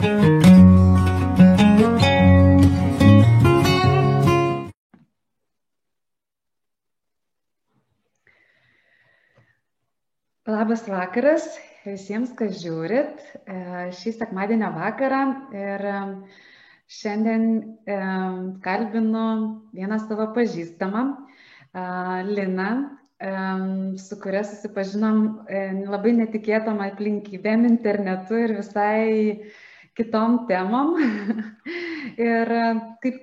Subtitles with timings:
[0.00, 0.08] Labas
[10.88, 11.44] vakaras
[11.84, 15.52] visiems, kas žiūrit e, šį sekmadienio vakarą.
[15.52, 15.94] Ir e,
[16.96, 17.44] šiandien
[17.84, 18.00] e,
[18.64, 19.28] kalbinu
[19.76, 21.28] vieną savo pažįstamą,
[22.26, 22.70] Lina,
[24.00, 25.44] su kuria susipažinom
[25.92, 29.04] labai netikėtom aplinkybėm internetu ir visai
[29.98, 30.96] kitom temom.
[32.30, 32.56] ir
[33.02, 33.22] kaip,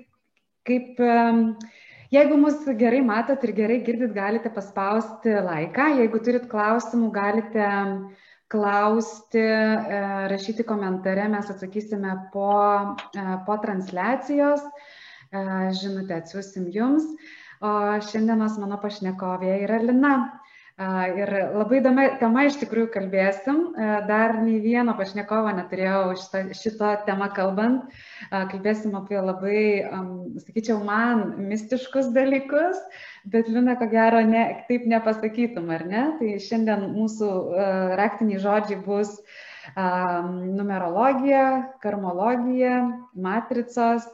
[0.67, 1.03] kaip
[2.07, 5.89] Jeigu mus gerai matot ir gerai girdit, galite paspausti laiką.
[5.99, 7.65] Jeigu turit klausimų, galite
[8.47, 9.99] klausti, e,
[10.31, 12.53] rašyti komentare, mes atsakysime po,
[13.11, 14.63] e, po transliacijos.
[14.63, 15.43] E,
[15.81, 17.03] žinutę atsiusim jums.
[17.59, 17.71] O
[18.07, 20.13] šiandienos mano pašnekovė yra Lina.
[20.77, 23.61] Ir labai įdomi tema iš tikrųjų kalbėsim.
[24.05, 27.95] Dar nei vieno pašnekovo neturėjau šito, šito temą kalbant.
[28.29, 29.63] Kalbėsim apie labai,
[30.43, 32.77] sakyčiau, man mistiškus dalykus,
[33.25, 36.05] bet Lina, ko gero, ne, taip nepasakytum, ar ne?
[36.21, 37.33] Tai šiandien mūsų
[37.97, 39.17] raktiniai žodžiai bus
[39.73, 42.83] numerologija, karmologija,
[43.17, 44.05] matricos,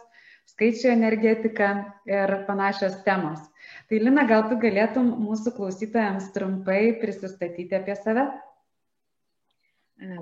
[0.55, 1.75] skaičių energetika
[2.07, 3.49] ir panašios temos.
[3.89, 8.27] Tai Lina, gal tu galėtum mūsų klausytojams trumpai prisistatyti apie save?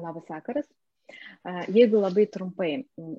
[0.02, 0.68] Labas vakaras.
[1.74, 2.72] Jeigu labai trumpai,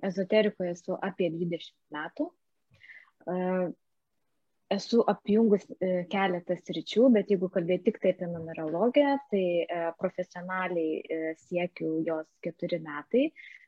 [0.08, 2.28] ezoterikoje esu apie 20 metų.
[4.72, 10.94] Esu apjungus e, keletas ryčių, bet jeigu kalbėti tik tai apie numerologiją, tai e, profesionaliai
[10.96, 13.26] e, siekiu jos keturi metai.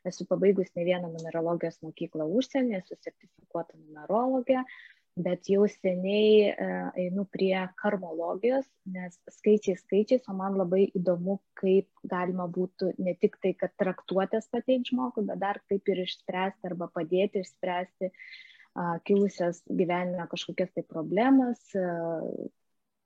[0.09, 4.63] Esu pabaigus ne vieną numerologijos mokyklą užsienį, esu sertifikuota numerologė,
[5.15, 6.67] bet jau seniai e,
[7.05, 13.39] einu prie karmologijos, nes skaičiai skaičiais, o man labai įdomu, kaip galima būtų ne tik
[13.43, 18.11] tai, kad traktuotės pateikti žmogui, bet dar kaip ir išspręsti arba padėti išspręsti
[19.07, 21.61] kilusias gyvenime kažkokias tai problemas,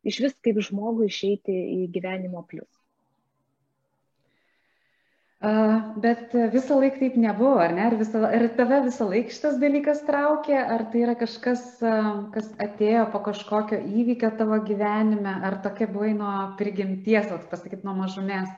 [0.01, 2.78] iš vis kaip žmogui išeiti į gyvenimo plius.
[6.03, 7.85] Bet visą laiką taip nebuvo, ar ne?
[7.87, 11.61] Ar, visą, ar tave visą laiką šitas dalykas traukė, ar tai yra kažkas,
[12.33, 18.51] kas atėjo po kažkokio įvykio tavo gyvenime, ar tokia buvai nuo prigimties, pasakyti, nuo mažumės?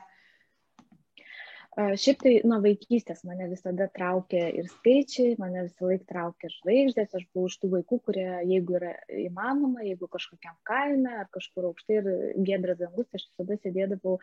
[1.72, 7.24] Šiaip tai nuo vaikystės mane visada traukė ir skaičiai, mane visą laiką traukė žvaigždės, aš
[7.32, 8.90] buvau iš tų vaikų, kurie, jeigu yra
[9.22, 12.10] įmanoma, jeigu kažkokiam kaime ar kažkur aukštai ir
[12.44, 14.18] gedras dangus, aš visada sėdėdavau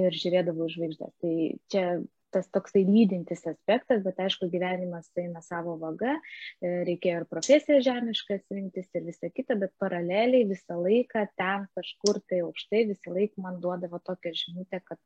[0.00, 1.12] ir žiūrėdavau žvaigždės.
[1.20, 1.34] Tai
[1.74, 1.84] čia
[2.32, 8.48] tas toksai lydintis aspektas, bet aišku, gyvenimas eina savo vaga, e, reikėjo ir profesiją žemiškas
[8.56, 13.60] rinktis ir visa kita, bet paraleliai visą laiką ten kažkur tai aukštai visą laiką man
[13.60, 15.00] duodavo tokią žinutę, kad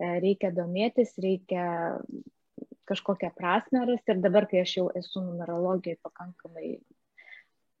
[0.00, 1.64] reikia domėtis, reikia
[2.90, 6.78] kažkokią prasme rasti ir dabar, kai aš jau esu numerologijai pakankamai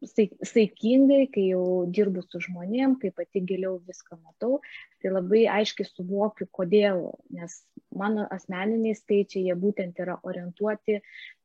[0.00, 4.60] saikingai, kai jau dirbu su žmonėm, kai pati giliau viską matau,
[5.02, 7.02] tai labai aiškiai suvokiu, kodėl,
[7.36, 7.58] nes
[7.92, 11.00] mano asmeniniai skaičiai, jie būtent yra orientuoti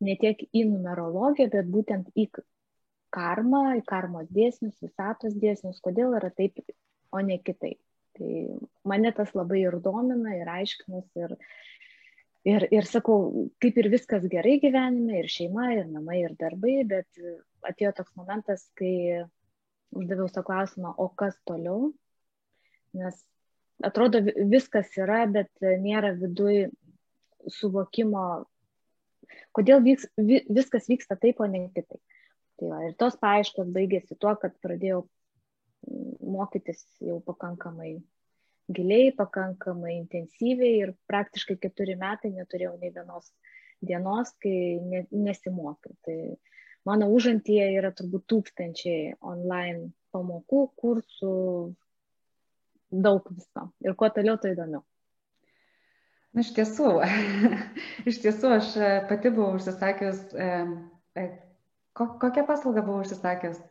[0.07, 2.29] ne tiek į numerologiją, bet būtent į
[3.15, 6.63] karmą, į karmos dėsnius, visatos dėsnius, kodėl yra taip,
[7.11, 7.79] o ne kitaip.
[8.15, 8.33] Tai
[8.87, 11.35] mane tas labai ir domina, ir aiškinus, ir,
[12.47, 17.25] ir, ir sakau, kaip ir viskas gerai gyvenime, ir šeima, ir namai, ir darbai, bet
[17.67, 19.25] atėjo toks momentas, kai
[19.95, 21.91] uždaviau savo klausimą, o kas toliau,
[22.95, 23.19] nes
[23.83, 25.51] atrodo viskas yra, bet
[25.83, 26.69] nėra viduj
[27.51, 28.45] suvokimo,
[29.55, 32.01] kodėl vyks, viskas vyksta taip, o ne kitaip.
[32.55, 35.03] Tai va, ir tos paaiškos baigėsi tuo, kad pradėjau
[36.21, 37.95] mokytis jau pakankamai
[38.73, 43.29] giliai, pakankamai intensyviai ir praktiškai keturi metai neturėjau nei vienos
[43.85, 45.93] dienos, kai ne, nesimokiau.
[46.05, 46.17] Tai
[46.87, 51.35] mano užantyje yra turbūt tūkstančiai online pamokų, kursų,
[53.05, 53.69] daug visko.
[53.85, 54.83] Ir kuo toliau, to įdomiau.
[56.35, 56.89] Na, iš tiesų,
[58.09, 58.73] iš tiesų aš
[59.11, 61.27] pati buvau užsisakius, e,
[61.95, 63.61] kokią paslaugą buvau užsisakius?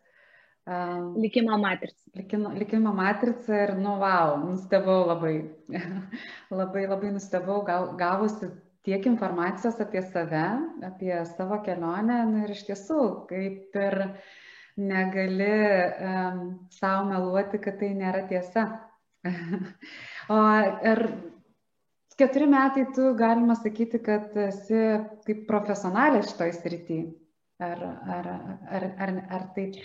[0.67, 2.01] Um, likimo matrica.
[2.17, 5.35] Likimo, likimo matrica ir, nu, wow, nustebau labai,
[6.61, 8.49] labai, labai nustebau, gal, gavusi
[8.85, 10.47] tiek informacijos apie save,
[10.89, 14.01] apie savo kelionę nu, ir iš tiesų, kaip ir
[14.81, 15.53] negali
[16.09, 18.67] um, savo meluoti, kad tai nėra tiesa.
[20.33, 20.41] o
[20.93, 21.07] ir
[22.17, 24.81] keturi metai tu galima sakyti, kad esi
[25.29, 27.03] kaip profesionalė šitoj srity.
[27.63, 27.81] Ar,
[28.11, 28.37] ar,
[28.69, 29.77] ar, ar, ar taip?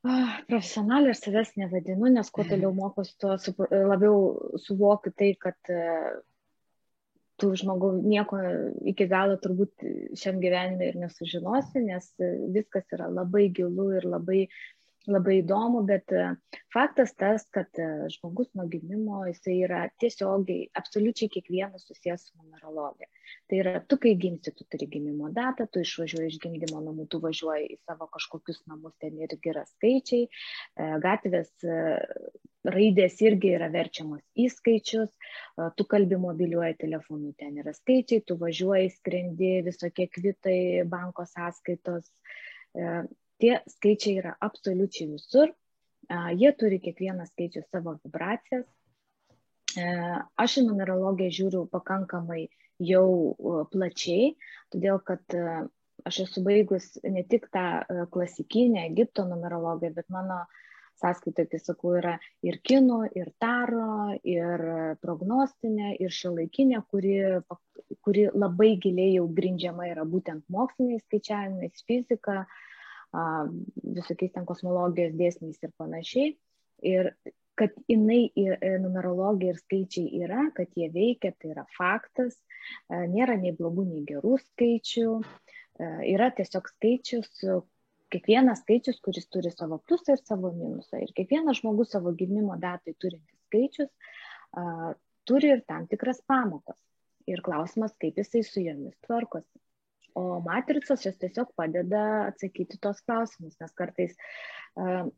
[0.00, 3.36] Ah, profesionaliai aš savęs nevadinu, nes kuo toliau mokosi, tuo
[3.90, 4.20] labiau
[4.64, 5.82] suvokiu tai, kad e,
[7.36, 8.38] tu žmogau nieko
[8.92, 9.84] iki galo turbūt
[10.16, 12.08] šiam gyvenime ir nesužinosi, nes
[12.56, 16.26] viskas yra labai gilu ir labai uh, labai įdomu, bet e,
[16.74, 23.08] faktas tas, kad e, žmogus nuo gimimo jisai yra tiesiogiai, absoliučiai kiekvienas susijęs su numerologija.
[23.48, 27.22] Tai yra, tu kai gimsi, tu turi gimimo datą, tu išvažiuoji iš gimdymo namų, tu
[27.22, 31.54] važiuoji į savo kažkokius namus, ten irgi yra skaičiai, e, gatvės
[32.60, 35.08] raidės irgi yra verčiamos į skaičius,
[35.78, 40.58] tu kalbi mobiliuoju telefonu, ten yra skaičiai, tu važiuoji, skrendi, visokie kvitai,
[40.92, 42.10] banko sąskaitos
[43.40, 45.52] Tie skaičiai yra absoliučiai visur,
[46.36, 48.66] jie turi kiekvienas skaičius savo vibracijas.
[49.78, 49.84] E,
[50.42, 52.48] aš į numerologiją žiūriu pakankamai
[52.82, 54.32] jau plačiai,
[54.74, 55.60] todėl kad e,
[56.08, 60.40] aš esu baigus ne tik tą e, klasikinę Egipto numerologiją, bet mano
[61.00, 64.64] sąskaita, kai sakau, yra ir kinų, ir taro, ir
[65.00, 67.14] prognostinė, ir šiuolaikinė, kuri,
[68.04, 72.66] kuri labai giliai jau grindžiama yra būtent moksliniais skaičiavimais, fizika, uh,
[73.12, 76.34] visokiais ten kosmologijos dėsniais ir panašiai.
[76.86, 77.10] Ir
[77.60, 82.38] kad jinai e, numerologija ir skaičiai yra, kad jie veikia, tai yra faktas,
[82.88, 85.10] nėra nei blogų, nei gerų skaičių,
[86.08, 87.28] yra tiesiog skaičius,
[88.10, 91.02] kiekvienas skaičius, kuris turi savo pliusą ir savo minusą.
[91.04, 93.92] Ir kiekvienas žmogus savo gimimo datai turintis skaičius
[95.30, 96.78] turi ir tam tikras pamokas.
[97.30, 99.60] Ir klausimas, kaip jisai su jomis tvarkosi.
[100.14, 104.16] O matricos jos tiesiog padeda atsakyti tos klausimus, nes kartais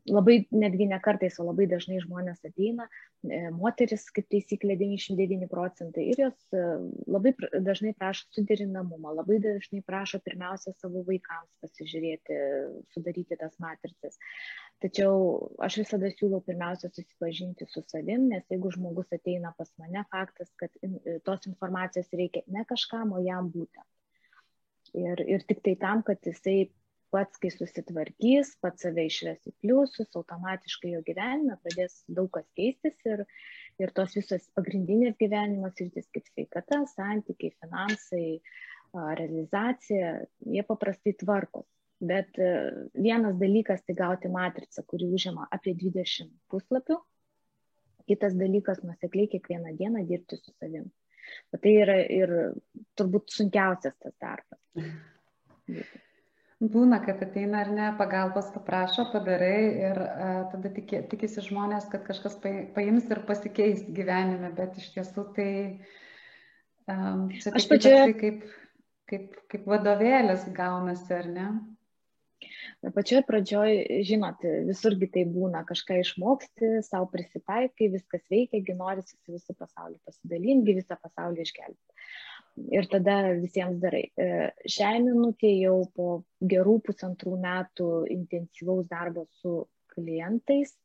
[0.09, 2.87] labai, netgi ne kartais, o labai dažnai žmonės ateina,
[3.29, 6.57] e, moteris kaip taisyklė 99 procentai ir jos
[7.07, 12.39] labai dažnai prašo suderinamumą, labai dažnai prašo pirmiausia savo vaikams pasižiūrėti,
[12.95, 14.17] sudaryti tas matricas.
[14.83, 20.51] Tačiau aš visada siūlau pirmiausia susipažinti su savim, nes jeigu žmogus ateina pas mane, faktas,
[20.59, 20.73] kad
[21.23, 23.87] tos informacijos reikia ne kažkam, o jam būtent.
[24.93, 26.67] Ir, ir tik tai tam, kad jisai
[27.13, 32.97] pats, kai susitvarkys, pats save išves į pliusus, automatiškai jo gyvenime pradės daug kas keistis
[33.09, 33.23] ir,
[33.81, 38.27] ir tos visos pagrindinės gyvenimo sritis kaip sveikata, santykiai, finansai,
[38.93, 41.65] realizacija, jie paprastai tvarkos.
[42.03, 42.49] Bet e,
[42.99, 46.97] vienas dalykas tai gauti matricą, kuri užima apie 20 puslapių,
[48.11, 50.91] kitas dalykas nusekliai kiekvieną dieną dirbti su savimi.
[51.53, 52.31] Bet tai yra ir
[52.99, 54.59] turbūt sunkiausias tas darbas.
[56.63, 59.57] Būna, kad ateina ar ne, pagalbos paprašo, padarai
[59.89, 65.25] ir uh, tada tikė, tikisi žmonės, kad kažkas paims ir pasikeis gyvenime, bet iš tiesų
[65.35, 65.49] tai
[66.87, 68.45] um, čia aš pačioje kaip,
[69.11, 71.49] kaip, kaip vadovėlis gaunasi, ar ne?
[72.95, 79.35] Pačioj pradžioj, žinot, visurgi tai būna, kažką išmoksti, savo prisitaikai, viskas veikia, gi norisi su
[79.35, 82.07] visų pasauliu pasidalinti, visą pasaulį išgelbėti.
[82.77, 84.03] Ir tada visiems darai.
[84.13, 84.27] E,
[84.69, 86.09] šiai minutė jau po
[86.53, 89.63] gerų pusantrų metų intensyvaus darbo su
[89.95, 90.75] klientais,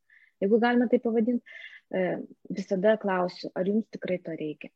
[0.41, 1.59] jeigu galime tai pavadinti,
[1.93, 2.05] e,
[2.57, 4.73] visada klausiu, ar jums tikrai to reikia.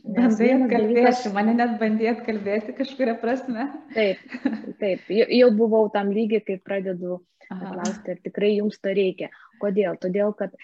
[0.00, 1.26] Bandai kalbėti, dalykas...
[1.36, 3.68] mane net bandėt kalbėti kažkuria prasme.
[3.92, 4.22] Taip,
[4.80, 9.28] taip, jau buvau tam lygiai, kai pradedu klausti, ar tikrai jums to reikia.
[9.60, 9.98] Kodėl?
[10.00, 10.54] Todėl, kad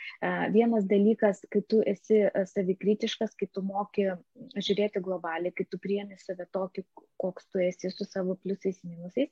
[0.54, 4.08] vienas dalykas, kai tu esi savikritiškas, kai tu moki
[4.56, 6.84] žiūrėti globaliai, kai tu priemi save tokį,
[7.18, 9.30] koks tu esi su savo pliusais minusais.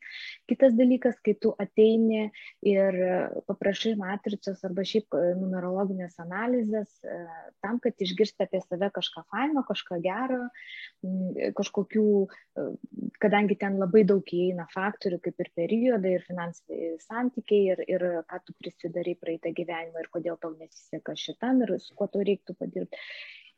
[0.51, 2.29] Kitas dalykas, kai tu ateini
[2.67, 2.99] ir
[3.47, 6.93] paprašai matricos arba šiaip numerologinės analizės
[7.65, 10.43] tam, kad išgirsti apie save kažką faino, kažką gero,
[11.57, 12.07] kažkokių,
[13.23, 18.43] kadangi ten labai daug įeina faktorių, kaip ir periodai, ir finansiniai santykiai, ir, ir ką
[18.45, 22.97] tu prisidarai praeitą gyvenimą ir kodėl tau nesiseka šitam ir su kuo tau reiktų padirbti.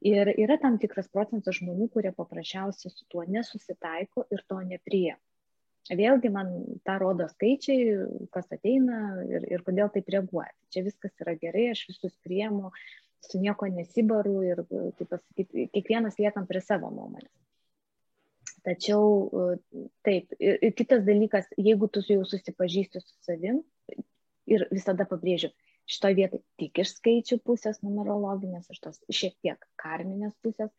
[0.01, 5.19] Ir yra tam tikras procentas žmonių, kurie paprasčiausiai su tuo nesusitaiko ir to nepriema.
[5.89, 6.51] Vėlgi man
[6.85, 10.53] tą rodo skaičiai, kas ateina ir, ir kodėl taip reaguoja.
[10.71, 12.71] Čia viskas yra gerai, aš visus priemu,
[13.25, 17.33] su nieko nesibaru ir, kaip pasakyti, kiekvienas liekam prie savo nuomonės.
[18.69, 19.57] Tačiau
[20.05, 23.63] taip, ir kitas dalykas, jeigu tu jau susipažįsti su savim
[24.49, 25.51] ir visada pabrėžiu,
[25.89, 30.73] šitoje vietoje tik iš skaičių pusės numerologinės, iš tos šiek tiek karminės pusės,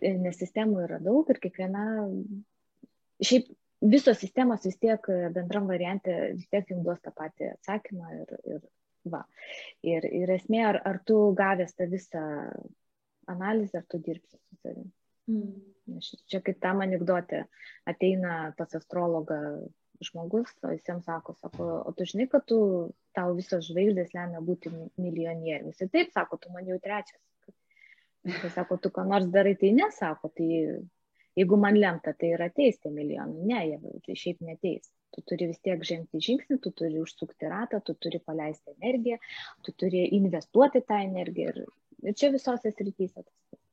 [0.00, 1.84] e, nes sistemų yra daug ir kiekviena,
[3.24, 3.50] šiaip
[3.80, 8.60] visos sistemos vis tiek bendram variante vis tiek jums duos tą patį atsakymą ir, ir
[9.10, 9.24] va.
[9.86, 12.22] Ir, ir esmė, ar, ar tu gavęs tą visą
[13.28, 14.90] analizę, ar tu dirbsi su savimi.
[15.28, 16.00] Mm.
[16.28, 17.44] Čia kaip tam anegdote
[17.88, 19.38] ateina pas astrologą
[20.04, 22.58] žmogus, o jis jam sako, sako, o tu žinai, kad tu,
[23.18, 25.82] tau visos žvaigždės lemia būti milijonierius.
[25.82, 27.20] Ir taip, sako, tu man jau trečias.
[28.28, 30.48] Tai sako, tu ką nors darai, tai nesako, tai
[31.38, 33.46] jeigu man lemta, tai yra teisti milijonai.
[33.50, 33.60] Ne,
[34.06, 34.90] jie šiaip neteis.
[35.14, 39.16] Tu turi vis tiek žengti žingsnį, tu turi užsukti ratą, tu turi paleisti energiją,
[39.64, 41.54] tu turi investuoti tą energiją.
[41.54, 41.70] Ir,
[42.10, 43.64] ir čia visose srityse tas pats.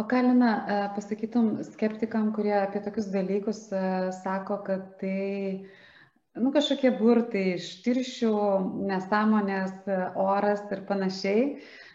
[0.00, 3.84] O Kalina, e, pasakytum skeptikam, kurie apie tokius dalykus e,
[4.22, 5.68] sako, kad tai
[6.40, 8.32] nu, kažkokie burtai iš tiršių,
[8.88, 11.46] nesąmonės, e, oras ir panašiai,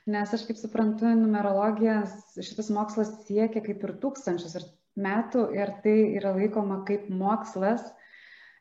[0.08, 4.60] nes aš kaip suprantu, numerologijas šitas mokslas siekia kaip ir tūkstančius
[4.98, 7.86] metų ir tai yra laikoma kaip mokslas,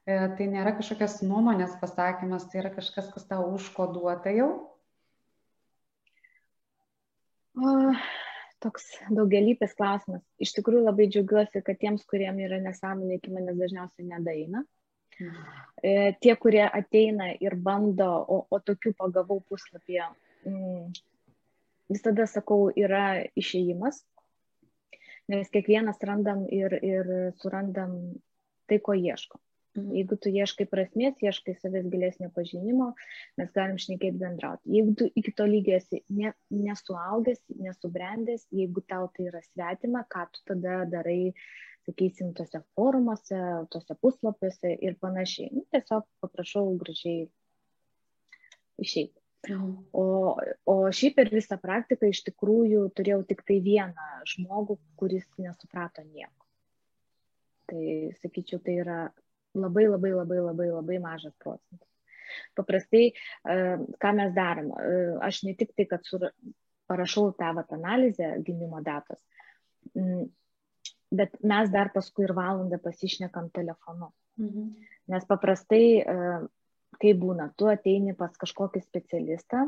[0.06, 4.50] e, tai nėra kažkokios nuomonės pasakymas, tai yra kažkas, kas tau užkoduota jau.
[7.56, 7.72] O,
[8.60, 10.24] toks daugelypės klausimas.
[10.40, 14.64] Iš tikrųjų labai džiaugiuosi, kad tiems, kuriem yra nesąmonė, iki manęs dažniausiai nedaina.
[15.16, 20.08] Tie, kurie ateina ir bando, o, o tokių pagavau puslapyje,
[21.92, 24.02] visada sakau, yra išėjimas,
[25.32, 27.96] nes kiekvienas randam ir, ir surandam
[28.66, 29.40] tai, ko ieško.
[29.76, 32.92] Jeigu tu ieškai prasmės, ieškai savęs gilesnio pažinimo,
[33.40, 34.72] mes galim šnekėti bendrauti.
[34.76, 40.26] Jeigu tu iki to lygio esi ne, nesuaugęs, nesubrendęs, jeigu tau tai yra svetima, ką
[40.32, 41.34] tu tada darai,
[41.86, 45.52] sakysim, tose forumuose, tose puslapiuose ir panašiai.
[45.54, 47.28] Nu, tiesiog paprašau gražiai
[48.82, 49.20] išeiti.
[49.94, 50.34] O,
[50.66, 56.48] o šiaip per visą praktiką iš tikrųjų turėjau tik tai vieną žmogų, kuris nesuprato nieko.
[57.70, 57.84] Tai
[58.22, 58.98] sakyčiau, tai yra
[59.56, 61.88] labai labai labai labai labai mažas procentas.
[62.58, 63.56] Paprastai, e,
[64.02, 64.96] ką mes darom, e,
[65.28, 66.26] aš ne tik tai, kad sur,
[66.90, 69.22] parašau tą vat, analizę gimimo datos,
[71.10, 74.12] bet mes dar paskui ir valandą pasišnekam telefonu.
[74.38, 74.68] Mhm.
[75.12, 76.16] Nes paprastai e,
[77.00, 79.66] kaip būna, tu ateini pas kažkokį specialistą,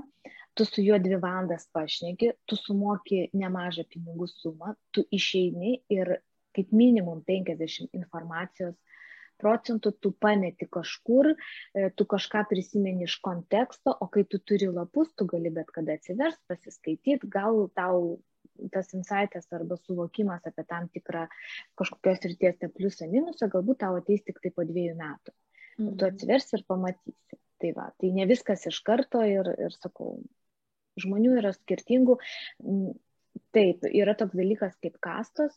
[0.56, 6.18] tu su juo dvi valandas pašneki, tu sumoki nemažą pinigų sumą, tu išeini ir
[6.56, 8.74] kaip minimum 50 informacijos
[9.40, 15.10] procentų tu pameti kažkur, e, tu kažką prisimeni iš konteksto, o kai tu turi lapus,
[15.16, 18.18] tu gali bet kada atsiversti, pasiskaityti, gal tau
[18.72, 21.26] tas insightas arba suvokimas apie tam tikrą
[21.78, 25.34] kažkokios ryties pliusą minusą, galbūt tau ateis tik tai po dviejų metų.
[25.78, 25.92] Mm.
[25.98, 27.38] Tu atsiversi ir pamatysi.
[27.58, 30.20] Tai va, tai ne viskas iš karto ir, ir sakau,
[31.02, 32.14] žmonių yra skirtingų.
[33.54, 35.56] Taip, yra toks dalykas kaip kastos.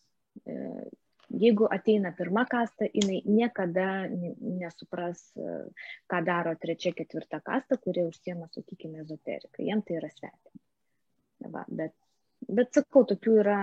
[1.32, 5.56] E, jeigu ateina pirma kasta, jinai niekada nesupras, e,
[6.12, 9.64] ką daro trečia, ketvirta kasta, kurie užsiema, sakykime, ezoteriką.
[9.64, 10.62] Jiem tai yra svetima.
[11.56, 11.96] Va, bet,
[12.48, 13.58] bet sakau, tokių yra,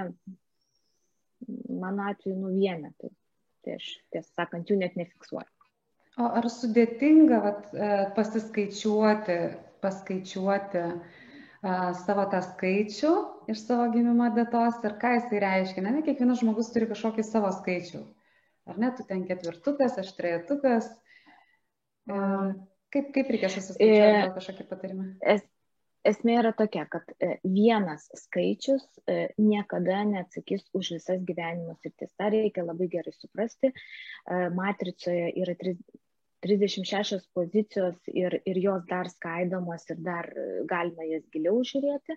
[1.68, 3.12] mano atveju, nu vienetai.
[3.64, 5.48] Tai aš, tiesą sakant, jų net nefiksuoju.
[6.18, 9.38] O ar sudėtinga vat, e, pasiskaičiuoti,
[9.78, 11.18] paskaičiuoti uh,
[11.62, 13.12] savo tą skaičių
[13.48, 15.84] iš savo gimimo datos ir ką jisai reiškia?
[15.84, 18.02] Ne, ne kiekvienas žmogus turi kažkokį savo skaičių.
[18.68, 20.90] Ar ne, tu ten ketvirtukas, aš trejetukas.
[22.08, 22.52] Uh,
[22.94, 25.06] kaip, kaip reikia susiskaičiuoti, gal kažkokį patarimą?
[25.34, 25.44] Es,
[26.08, 27.08] esmė yra tokia, kad
[27.44, 28.84] vienas skaičius
[29.40, 32.12] niekada neatsakys už visas gyvenimo sritis.
[32.16, 33.72] Ta reikia labai gerai suprasti.
[34.56, 35.56] Matricoje yra
[36.44, 40.30] 36 pozicijos ir, ir jos dar skaidomos ir dar
[40.70, 42.16] galima jas giliau žiūrėti.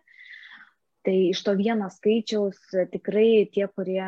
[1.05, 2.59] Tai iš to vieno skaičiaus
[2.93, 4.05] tikrai tie, kurie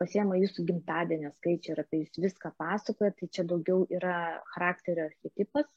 [0.00, 4.14] pasiema jūsų gimtadienio skaičių ir apie jūs viską pasakoja, tai čia daugiau yra
[4.54, 5.68] charakterio archetipas,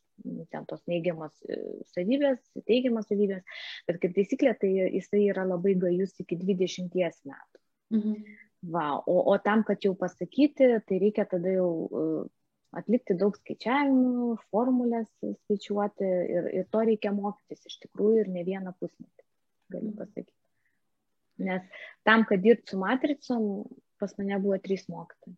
[0.54, 1.58] ten tos neigiamos e,
[1.92, 3.44] savybės, teigiamos savybės,
[3.90, 7.64] bet kaip taisyklė, tai jisai yra labai gajus iki 20 metų.
[7.98, 8.40] Mhm.
[8.74, 12.30] Va, o, o tam, kad jau pasakyti, tai reikia tada jau
[12.74, 16.08] atlikti daug skaičiavimų, formulės skaičiuoti
[16.38, 19.28] ir, ir to reikia mokytis iš tikrųjų ir ne vieną pusmetį,
[19.76, 20.00] galiu mhm.
[20.00, 20.43] pasakyti.
[21.42, 21.64] Nes
[22.06, 23.48] tam, kad dirbti su matricom,
[24.00, 25.38] pas mane buvo trys mokytojai.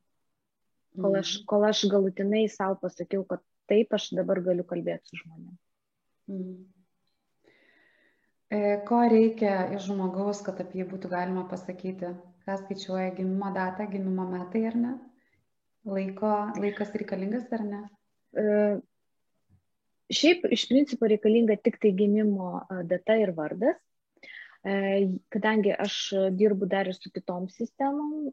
[1.02, 1.46] Kol aš, mhm.
[1.50, 5.62] kol aš galutinai savo pasakiau, kad taip aš dabar galiu kalbėti su žmonėmis.
[6.32, 6.56] Mhm.
[8.56, 12.14] E, ko reikia iš žmogaus, kad apie jį būtų galima pasakyti?
[12.46, 14.92] Ką skaičiuoja gimimo data, gimimo metai ar ne?
[15.86, 17.80] Laiko, laikas reikalingas ar ne?
[18.38, 18.46] E,
[20.14, 23.82] šiaip iš principo reikalinga tik tai gimimo e, data ir vardas.
[24.66, 24.74] E,
[25.34, 26.00] kadangi aš
[26.40, 28.32] dirbu dar ir su kitom sistemom,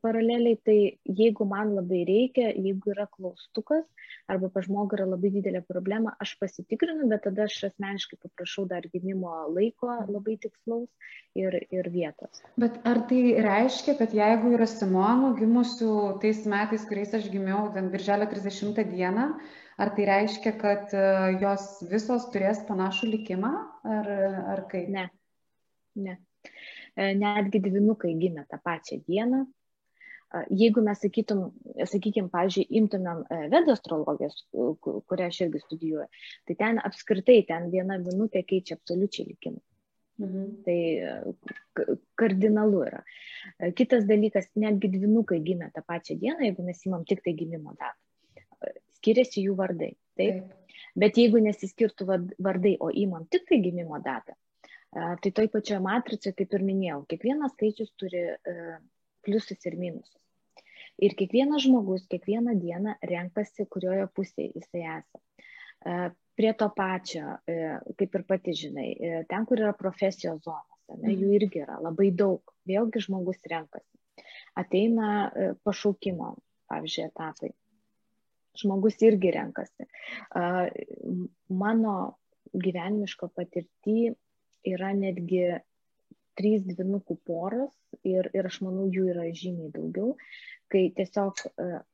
[0.00, 3.84] paraleliai, tai jeigu man labai reikia, jeigu yra klaustukas
[4.28, 8.88] arba pa žmogų yra labai didelė problema, aš pasitikrinu, bet tada aš asmeniškai paprašau dar
[8.92, 10.88] gimimo laiko labai tikslaus
[11.36, 12.42] ir, ir vietos.
[12.60, 15.92] Bet ar tai reiškia, kad jeigu yra Simonų gimusių
[16.24, 19.28] tais metais, kuriais aš gimiau, ten birželio 30 dieną,
[19.78, 21.04] ar tai reiškia, kad e,
[21.42, 23.54] jos visos turės panašų likimą,
[23.96, 24.12] ar,
[24.56, 24.88] ar kaip?
[24.92, 25.08] Ne.
[25.98, 26.18] Ne.
[26.96, 29.44] netgi dvinukai gimė tą pačią dieną.
[30.52, 31.46] Jeigu mes sakytum,
[31.88, 36.08] sakykime, pavyzdžiui, imtumėm vedo astrologijos, kurią aš irgi studijuoju,
[36.44, 39.62] tai ten apskritai ten viena minutė keičia absoliučiai likimą.
[40.18, 40.50] Mhm.
[40.66, 41.86] Tai
[42.18, 43.00] kardinalu yra.
[43.78, 48.74] Kitas dalykas, netgi dvinukai gimė tą pačią dieną, jeigu mes įmam tik tai gimimo datą.
[48.98, 49.94] Skiriasi jų vardai.
[50.18, 50.42] Taip?
[50.42, 50.54] Taip.
[50.98, 52.06] Bet jeigu nesiskirtų
[52.42, 54.34] vardai, o įmam tik tai gimimo datą,
[54.94, 58.22] tai toj pačioje matricoje, kaip ir minėjau, kiekvienas skaičius turi
[59.26, 60.16] pliusus ir minusus.
[60.98, 65.20] Ir kiekvienas žmogus kiekvieną dieną renkasi, kurioje pusėje jisai esą.
[66.38, 67.36] Prie to pačio,
[67.98, 68.88] kaip ir pati žinai,
[69.30, 72.54] ten, kur yra profesijos zonos, ne, jų irgi yra labai daug.
[72.66, 74.24] Vėlgi žmogus renkasi.
[74.58, 75.30] Ateina
[75.66, 76.34] pašaukimo,
[76.70, 77.52] pavyzdžiui, etapai
[78.58, 79.86] žmogus irgi renkasi.
[81.62, 81.94] Mano
[82.54, 84.14] gyvenimiško patirtį
[84.66, 85.42] yra netgi
[86.38, 87.74] trys dvinukų poros
[88.06, 90.14] ir, ir aš manau, jų yra žymiai daugiau,
[90.70, 91.42] kai tiesiog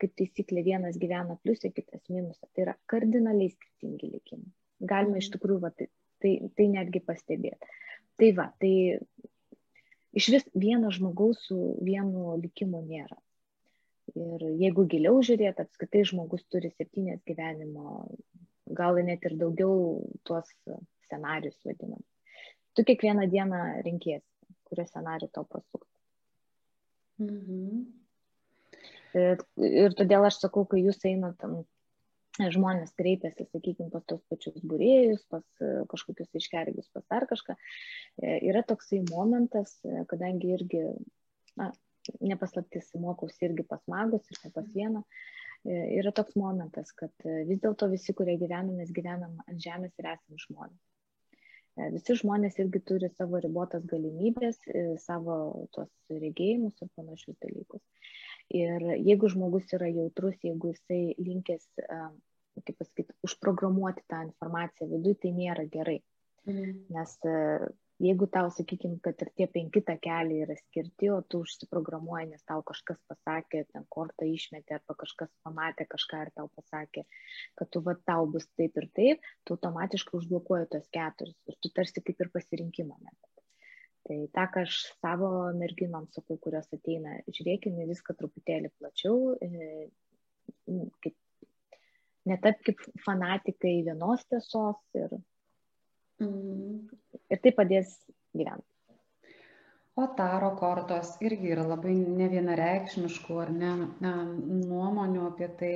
[0.00, 2.49] kaip taisyklė vienas gyvena pliusė, kitas minusą.
[2.52, 4.50] Tai yra kardinaliai skirtingi likimai.
[4.85, 5.37] Galima iš mhm.
[5.37, 5.88] tikrųjų va, tai,
[6.23, 7.71] tai, tai netgi pastebėti.
[8.21, 8.75] Tai va, tai
[10.14, 13.16] iš vis vieno žmogaus su vienu likimu nėra.
[14.14, 18.04] Ir jeigu giliau žiūrėt, apskritai žmogus turi septynės gyvenimo,
[18.76, 20.50] gal net ir daugiau tuos
[21.06, 22.02] scenarius vadinam.
[22.75, 25.93] Tu kiekvieną dieną renkiesi, kurio scenarių to pasukti.
[27.23, 27.85] Mhm.
[29.14, 31.61] Ir, ir todėl aš sakau, kai jūs einat tam
[32.35, 35.45] žmonės kreipiasi, sakykime, pas tos pačius būrėjus, pas
[35.93, 37.54] kažkokius iškergius, pas dar kažką,
[38.43, 39.76] yra toksai momentas,
[40.11, 40.83] kadangi irgi,
[41.61, 41.71] na,
[42.21, 45.04] nepaslaptis, mokausi irgi pas magus ir pas vieną.
[45.64, 49.95] E, yra toks momentas, kad e, vis dėlto visi, kurie gyvename, mes gyvenam ant žemės
[49.97, 50.81] ir esame žmonės.
[51.75, 54.61] E, visi žmonės irgi turi savo ribotas galimybės,
[55.02, 55.37] savo
[55.75, 57.83] tuos regėjimus ir panašius dalykus.
[58.54, 65.32] Ir jeigu žmogus yra jautrus, jeigu jisai linkęs, kaip pasakyti, užprogramuoti tą informaciją viduje, tai
[65.39, 65.99] nėra gerai.
[66.45, 66.75] Mhm.
[66.95, 67.17] Nes
[68.02, 72.63] jeigu tau, sakykime, kad ir tie penki takeliai yra skirti, o tu užsiprogramuoji, nes tau
[72.67, 77.04] kažkas pasakė, ten kortą išmetė, arba kažkas pamatė kažką ir tau pasakė,
[77.61, 81.71] kad tu va tau bus taip ir taip, tu automatiškai užblokuoji tos keturis ir tu
[81.75, 83.21] tarsi kaip ir pasirinkimo net.
[84.04, 89.87] Tai tą, ką aš savo merginom sakau, kurios ateina, žiūrėkime viską truputėlį plačiau, e,
[91.00, 91.17] kaip,
[92.28, 95.17] netap kaip fanatikai vienos tiesos ir
[96.23, 96.87] Mm.
[97.33, 97.97] Ir tai padės
[98.37, 98.69] gyventi.
[99.95, 103.73] O taro kortos irgi yra labai nevienareikšmiškų ar ne,
[104.03, 105.75] nuomonių apie tai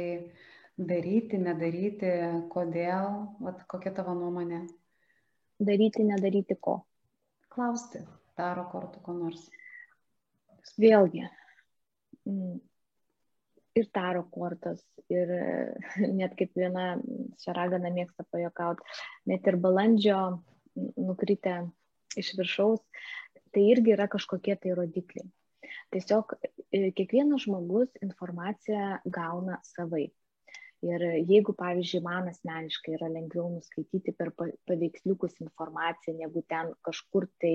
[0.78, 2.10] daryti, nedaryti,
[2.50, 3.14] kodėl,
[3.46, 4.64] Vat, kokia tavo nuomonė?
[5.58, 6.80] Daryti, nedaryti ko?
[7.54, 8.02] Klausti
[8.38, 9.46] taro kortų ko nors.
[10.78, 11.24] Vėlgi,
[12.26, 12.58] mm,
[13.80, 15.32] ir taro kortos, ir
[16.20, 16.90] net kaip viena
[17.44, 18.84] šaragana mėgsta pajokauti,
[19.30, 20.20] net ir balandžio
[20.96, 21.62] nukritę
[22.18, 22.84] iš viršaus,
[23.54, 25.28] tai irgi yra kažkokie tai rodikliai.
[25.92, 30.08] Tiesiog e, kiekvienas žmogus informaciją gauna savai.
[30.86, 37.54] Ir jeigu, pavyzdžiui, man asmeniškai yra lengviau nuskaityti per paveiksliukus informaciją, negu ten kažkur tai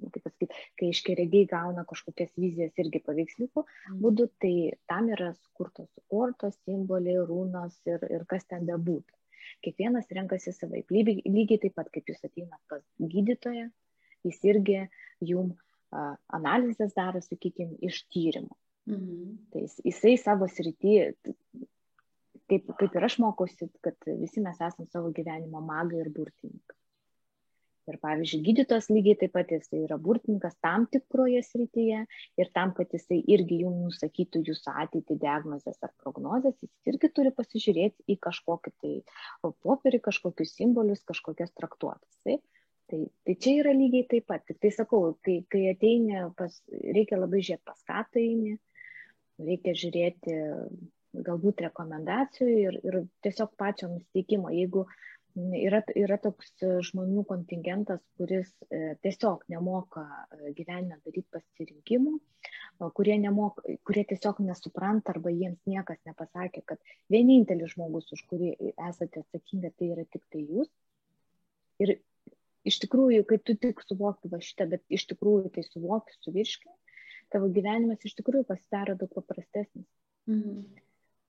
[0.00, 3.98] kaip pasakyti, kai iškeregiai gauna kažkokias vizijas irgi paveiksliukų mm.
[4.02, 4.54] būdų, tai
[4.90, 9.18] tam yra skurtos kortos, simboliai, rūnos ir, ir kas ten bebūtų.
[9.62, 10.90] Kiekvienas renkasi savaip.
[10.90, 13.68] Lygiai, lygiai taip pat, kaip jūs ateinat pas gydytoją,
[14.26, 14.78] jis irgi
[15.22, 15.52] jum
[15.90, 18.54] a, analizės daro, sakykime, iš tyrimų.
[18.90, 19.32] Mhm.
[19.52, 20.96] Tai jis, jisai savo srity,
[22.50, 26.78] kaip, kaip ir aš mokausi, kad visi mes esame savo gyvenimo magai ir burtininkai.
[27.90, 32.04] Ir pavyzdžiui, gydytojas lygiai taip pat jisai yra burtininkas tam tikroje srityje
[32.38, 37.34] ir tam, kad jisai irgi jums nusakytų jūsų ateitį diagnozės ar prognozės, jis irgi turi
[37.34, 38.94] pasižiūrėti į kažkokį tai
[39.66, 42.20] popierį, kažkokius simbolius, kažkokias traktuotas.
[42.22, 42.46] Taip?
[42.92, 44.46] Tai, tai čia yra lygiai taip pat.
[44.46, 48.58] Tik tai sakau, kai, kai ateini, pas, reikia labai žiūrėti, pas ką tai eini,
[49.42, 50.36] reikia žiūrėti
[51.26, 54.52] galbūt rekomendacijų ir, ir tiesiog pačio nusteikimo.
[54.54, 54.86] Jeigu
[55.36, 62.14] yra, yra toks e, žmonių kontingentas, kuris e, tiesiog nemoka e, gyvenime daryti pasirinkimų,
[62.96, 69.22] kurie, nemoka, kurie tiesiog nesupranta arba jiems niekas nepasakė, kad vienintelis žmogus, už kurį esate
[69.22, 70.70] atsakinga, tai yra tik tai jūs.
[71.82, 71.96] Ir
[72.68, 76.70] iš tikrųjų, kai tu tik suvoki va šitą, bet iš tikrųjų tai suvoki, suvirški,
[77.32, 79.88] tavo gyvenimas iš tikrųjų pasidaro daug paprastesnis.
[80.30, 80.64] Mhm.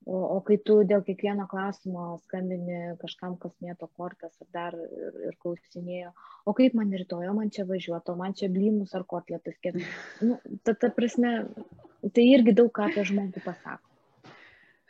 [0.06, 5.20] O, o kai tu dėl kiekvieno klausimo skambini kažkam, kas mėto kortas ar dar ir,
[5.30, 6.12] ir klausinėjo,
[6.44, 9.80] o kaip man rytoj, man čia važiuoti, o man čia blynus ar kotletus, kiek.
[10.20, 10.36] Nu,
[10.68, 11.32] ta, ta prasme,
[12.12, 13.88] tai irgi daug ką apie žmogų pasako.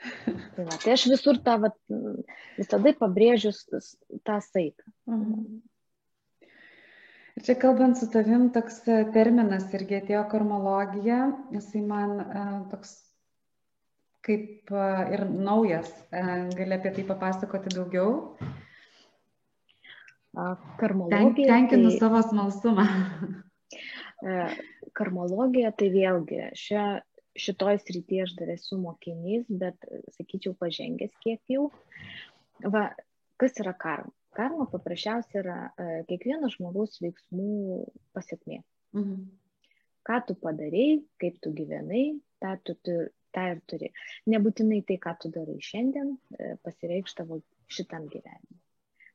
[0.03, 1.69] Tai, va, tai aš visur tą, va,
[2.57, 3.53] visada pabrėžiu
[4.25, 4.89] tą saiką.
[5.13, 5.61] Mhm.
[7.43, 11.21] Čia kalbant su tavim, toks terminas irgi atėjo karmologija,
[11.53, 12.91] jisai man uh, toks
[14.23, 14.73] kaip
[15.13, 15.89] ir naujas.
[16.11, 18.13] Gali apie tai papasakoti daugiau?
[20.79, 21.47] Karmologija.
[21.47, 22.85] Tenkinu tai, savo smalsumą.
[24.97, 26.85] Karmologija tai vėlgi, šia,
[27.37, 29.77] šitoj srityje aš dar esu mokinys, bet,
[30.17, 31.67] sakyčiau, pažengęs kiek jau.
[32.63, 32.89] Va,
[33.41, 34.13] kas yra karma?
[34.33, 35.57] Karma paprasčiausiai yra
[36.09, 37.83] kiekvieno žmogaus veiksmų
[38.17, 38.63] pasiekmė.
[38.97, 39.25] Mhm.
[40.03, 42.05] Ką tu padarėjai, kaip tu gyvenai,
[42.41, 42.95] tą tu, tu
[43.35, 43.89] tą ir turi.
[44.33, 47.39] Nebūtinai tai, ką tu darai šiandien, e, pasireikš tavo
[47.71, 48.59] šitam gyvenimui.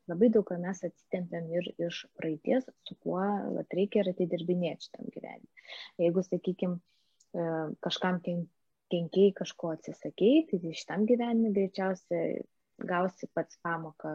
[0.09, 3.21] Labai daug ką mes atsitempiam ir iš praeities, su kuo
[3.57, 5.67] vat, reikia ir atidirbinėti šitam gyvenimui.
[6.01, 6.79] Jeigu, sakykime,
[7.85, 12.41] kažkam kenkiai kažko atsisakėjai, tai šitam gyvenimui greičiausiai
[12.89, 14.15] gausi pats pamoką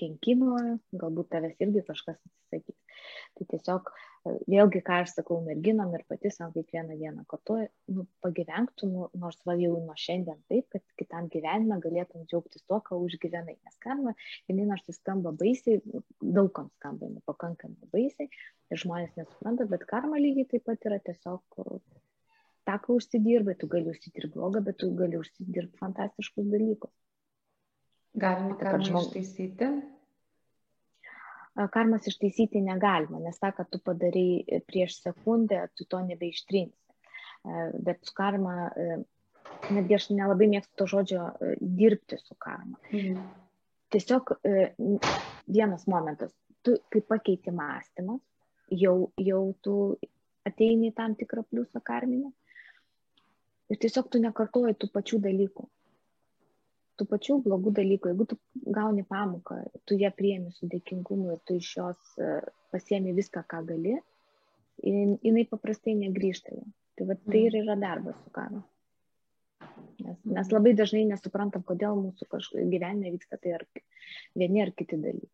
[0.00, 0.56] kenkimo,
[0.98, 2.78] galbūt tavęs irgi kažkas atsisakys.
[3.36, 3.90] Tai tiesiog
[4.24, 9.40] vėlgi, ką aš sakau merginom ir pati savo kiekvieną dieną kartuoju, nu, pagyvenktų, nu, nors
[9.48, 13.56] va jau nuo šiandien taip, kad kitam gyvenime galėtum džiaugtis tuo, ką užgyvenai.
[13.58, 14.14] Nes karma,
[14.50, 15.82] jinai nors tai skamba baisiai,
[16.22, 21.42] daugam skamba, jinai pakankamai baisiai ir žmonės nesupranta, bet karma lygiai taip pat yra tiesiog
[21.56, 26.94] tą, ką užsidirbai, tu gali užsidirbti blogą, bet tu gali užsidirbti fantastiškus dalykus.
[28.14, 29.08] Galima karmą žmog...
[29.08, 29.68] ištaisyti?
[31.72, 36.78] Karmas ištaisyti negalima, nes tą, ką tu padarai prieš sekundę, tu to nebeištrinsi.
[37.84, 38.70] Bet su karma,
[39.72, 41.26] netgi aš nelabai mėgstu to žodžio
[41.60, 42.78] dirbti su karma.
[42.92, 43.20] Mhm.
[43.92, 44.36] Tiesiog
[45.52, 46.32] vienas momentas,
[46.64, 48.16] tu kai pakeiti mąstymą,
[48.72, 49.76] jau, jau tu
[50.48, 52.32] ateini į tam tikrą pliusą karminę
[53.72, 55.68] ir tiesiog tu nekartoji tų pačių dalykų
[57.02, 61.58] tų pačių blogų dalykų, jeigu tu gauni pamoką, tu ją priemi su dėkingumu ir tu
[61.58, 62.36] iš jos e,
[62.70, 63.96] pasiemi viską, ką gali,
[64.82, 66.54] jinai paprastai negrįžta.
[66.98, 68.62] Tai va, tai ir yra darbas su karu.
[70.02, 72.26] Nes mes labai dažnai nesuprantam, kodėl mūsų
[72.70, 73.66] gyvenime vyksta tai ar
[74.38, 75.30] vieni ar kiti dalykai.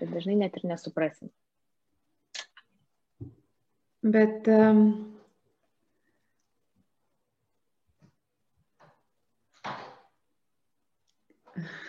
[0.00, 1.32] Ir dažnai net ir nesuprasim.
[4.00, 5.19] Bet um,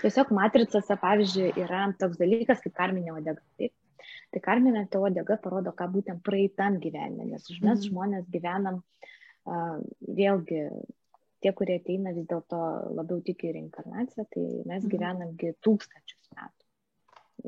[0.01, 3.43] Tiesiog matricose, pavyzdžiui, yra toks dalykas kaip karminė odega.
[3.59, 3.73] Taip?
[4.31, 7.83] Tai karminė ta odega parodo, ką būtent praeitam gyvenime, nes mes mm.
[7.89, 10.63] žmonės gyvenam uh, vėlgi,
[11.43, 12.61] tie, kurie ateina vis dėlto
[12.95, 14.91] labiau tiki reinkarnaciją, tai mes mm.
[14.93, 16.67] gyvenamgi tūkstančius metų.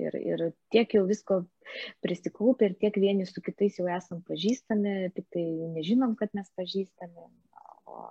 [0.04, 1.44] Ir, ir tiek jau visko
[2.02, 7.28] prisikaupė ir tiek vieni su kitais jau esam pažįstami, tik tai nežinom, kad mes pažįstami.
[7.86, 8.08] O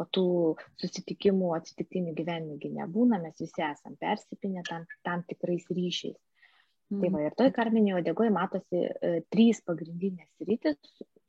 [0.00, 0.28] o tų
[0.80, 6.16] susitikimų atsitiktinių gyvenime nebūna, mes visi esam persipinę tam, tam tikrais ryšiais.
[6.92, 7.02] Mm.
[7.02, 10.78] Tai va, ir toj karminėje odegoje matosi e, trys pagrindinės rytis,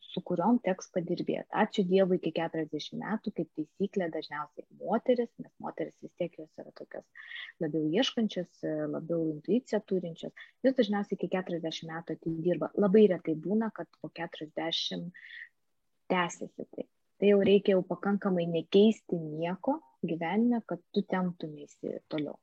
[0.08, 1.47] su kuriuom teks padirbėti.
[1.62, 6.73] Ačiū Dievui iki 40 metų, kaip taisyklė, dažniausiai moteris, nes moteris vis tiek jos yra
[6.77, 7.32] tokios
[7.63, 12.69] labiau ieškančios, e, labiau intuiciją turinčios, jos dažniausiai iki 40 metų atidirba.
[12.77, 15.10] Labai retai būna, kad po 40
[16.13, 22.38] tęsiasi tai tai jau reikia jau pakankamai nekeisti nieko gyvenime, kad tu temptumėsi toliau.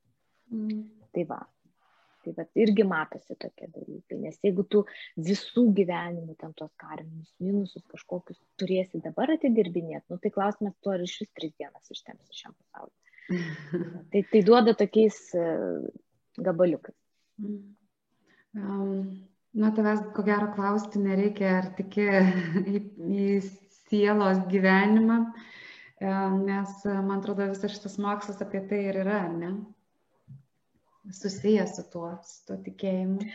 [0.53, 0.87] Mm.
[1.15, 1.41] Tai va.
[2.25, 4.81] Tai va, irgi matosi tokie dalykai, nes jeigu tu
[5.21, 11.05] visų gyvenimų ten tos karinius minusus kažkokius turėsi dabar atidirbinėti, nu, tai klausimas, tu ar
[11.05, 12.97] iš vis tris dienas ištemsi šiam pasauliu.
[14.15, 15.85] tai, tai duoda tokiais uh,
[16.49, 16.97] gabaliukais.
[18.57, 19.05] Um,
[19.53, 22.09] na, tavęs ko gero klausti nereikia, ar tiki
[22.73, 23.29] į, į
[23.95, 25.19] sielos gyvenimą,
[26.01, 26.11] e,
[26.43, 29.53] nes man atrodo visas šitas mokslas apie tai ir yra, ne?
[31.15, 33.29] Susijęs su tuo, su tuo tikėjimu.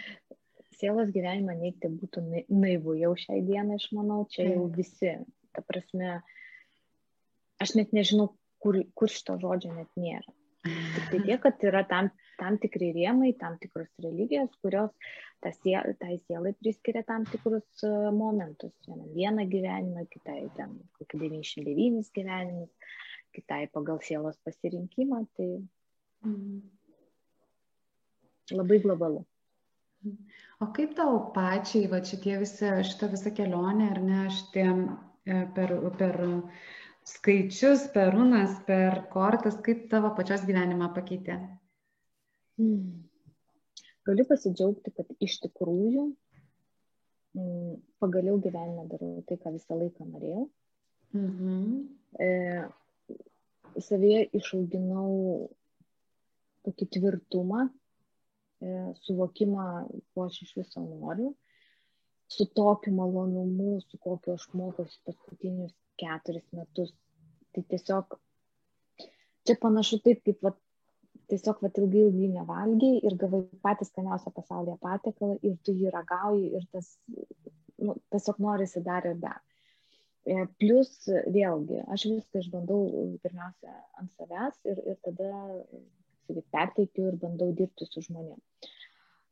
[0.79, 5.13] Sielos gyvenimą neikti būtų naivu jau šiai dienai, aš manau, čia jau visi.
[5.55, 6.17] Ta prasme,
[7.63, 8.31] aš net nežinau,
[8.63, 10.38] kur, kur šito žodžio net nėra.
[10.95, 14.93] Tik tai tiek, kad yra tam, tam tikri rėmai, tam tikros religijos, kurios
[15.41, 18.73] tai sielai priskiria tam tikrus e, momentus.
[19.15, 22.91] Vieną, gyvenimą, kitai ten kokį 99 gyvenimus,
[23.35, 25.23] kitai pagal sielos pasirinkimą.
[25.39, 25.49] Tai
[26.27, 26.59] mm.
[28.59, 29.23] labai globalu.
[30.63, 35.75] O kaip tau pačiai, va šitie visi, šita visa kelionė, ar ne, šitie e, per,
[35.99, 36.19] per
[37.09, 41.37] skaičius, per runas, per kortas, kaip tavo pačios gyvenimą pakeitė?
[42.59, 43.05] Hmm.
[44.07, 46.07] Galiu pasidžiaugti, kad iš tikrųjų
[47.37, 50.47] mm, pagaliau gyvenime darau tai, ką visą laiką norėjau.
[51.17, 51.89] Mhm.
[52.21, 52.29] E,
[53.81, 55.49] savyje išauginau
[56.67, 57.67] tokį tvirtumą,
[58.61, 58.73] e,
[59.05, 59.67] suvokimą,
[60.13, 61.33] ko aš iš viso noriu,
[62.29, 66.93] su tokiu malonumu, su kokiu aš mokosi paskutinius keturis metus.
[67.53, 68.17] Tai tiesiog
[69.45, 70.53] čia panašu taip, kaip va,
[71.31, 76.51] tiesiog va, ilgai ilgai nevalgiai ir gavai patį skaniausią pasaulyje patiekalą ir tu jį ragauji
[76.59, 79.41] ir tas nu, tiesiog norisi dar ir dar.
[80.29, 80.91] E, plus,
[81.33, 82.81] vėlgi, aš viską išbandau
[83.23, 85.31] pirmiausia ant savęs ir, ir tada
[86.27, 88.75] sakyt, perteikiu ir bandau dirbti su žmonėmis.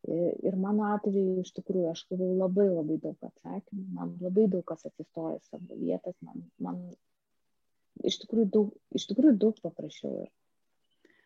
[0.08, 4.86] Ir mano atveju iš tikrųjų aš gavau labai labai daug atsakymų, man labai daug kas
[4.88, 6.78] atsistoja savo vietas, man, man
[8.06, 10.14] iš, tikrųjų daug, iš tikrųjų daug paprasčiau.
[10.24, 10.30] Ir...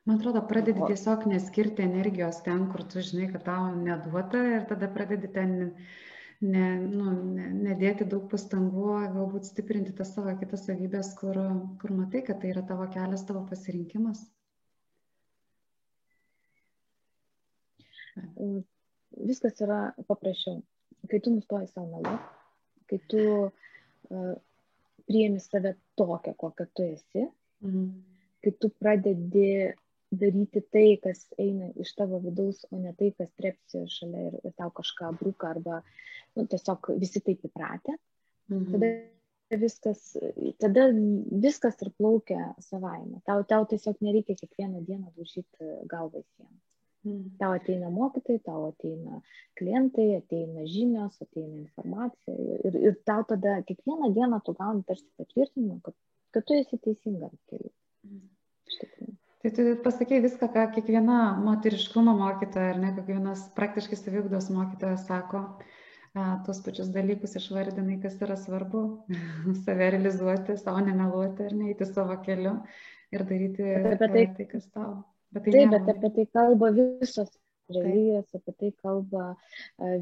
[0.09, 4.89] Man atrodo, pradedi tiesiog neskirti energijos ten, kur tu žinai, kad tau neduota ir tada
[4.89, 5.53] pradedi ten
[6.41, 11.37] ne, nu, ne, nedėti daug pastangų, galbūt stiprinti tas savo kitas savybės, kur,
[11.83, 14.25] kur matai, kad tai yra tavo kelias, tavo pasirinkimas.
[19.27, 20.61] Viskas yra paprasčiau.
[21.09, 22.27] Kai tu nustoji savo meluoti,
[22.89, 24.33] kai tu uh,
[25.07, 27.25] priemi save tokią, kokią tu esi,
[27.65, 27.87] mhm.
[28.43, 29.47] kai tu pradedi
[30.11, 34.55] daryti tai, kas eina iš tavo vidaus, o ne tai, kas trepsi šalia ir, ir
[34.59, 35.79] tau kažką bruka arba
[36.35, 37.95] nu, tiesiog visi taip įpratę,
[38.51, 38.67] mhm.
[38.75, 38.91] tada
[39.61, 40.03] viskas,
[40.63, 40.89] tada
[41.43, 43.19] viskas ir plaukia savaime.
[43.27, 46.59] Tau, tau tiesiog nereikia kiekvieną dieną dužyti galvą į sieną.
[47.01, 49.21] Tau ateina mokytojai, tau ateina
[49.57, 52.35] klientai, ateina žinios, ateina informacija.
[52.69, 55.95] Ir, ir tau tada kiekvieną dieną tu gauni tarsi patvirtinimą, kad,
[56.35, 57.71] kad tu esi teisingam keliu.
[58.05, 58.27] Mm.
[59.41, 65.41] Tai tu pasakai viską, ką kiekviena moteriškumo mokytoja ar ne, kiekvienas praktiškai savigdos mokytojas sako,
[66.13, 68.83] a, tos pačius dalykus išvardinai, kas yra svarbu,
[69.65, 72.59] save realizuoti, savo nemeluoti ar neįti savo keliu
[73.09, 74.99] ir daryti tai, tai, kas tau
[75.31, 77.31] Bet tai Taip, bet apie tai kalba visos
[77.71, 79.27] religijos, apie tai kalba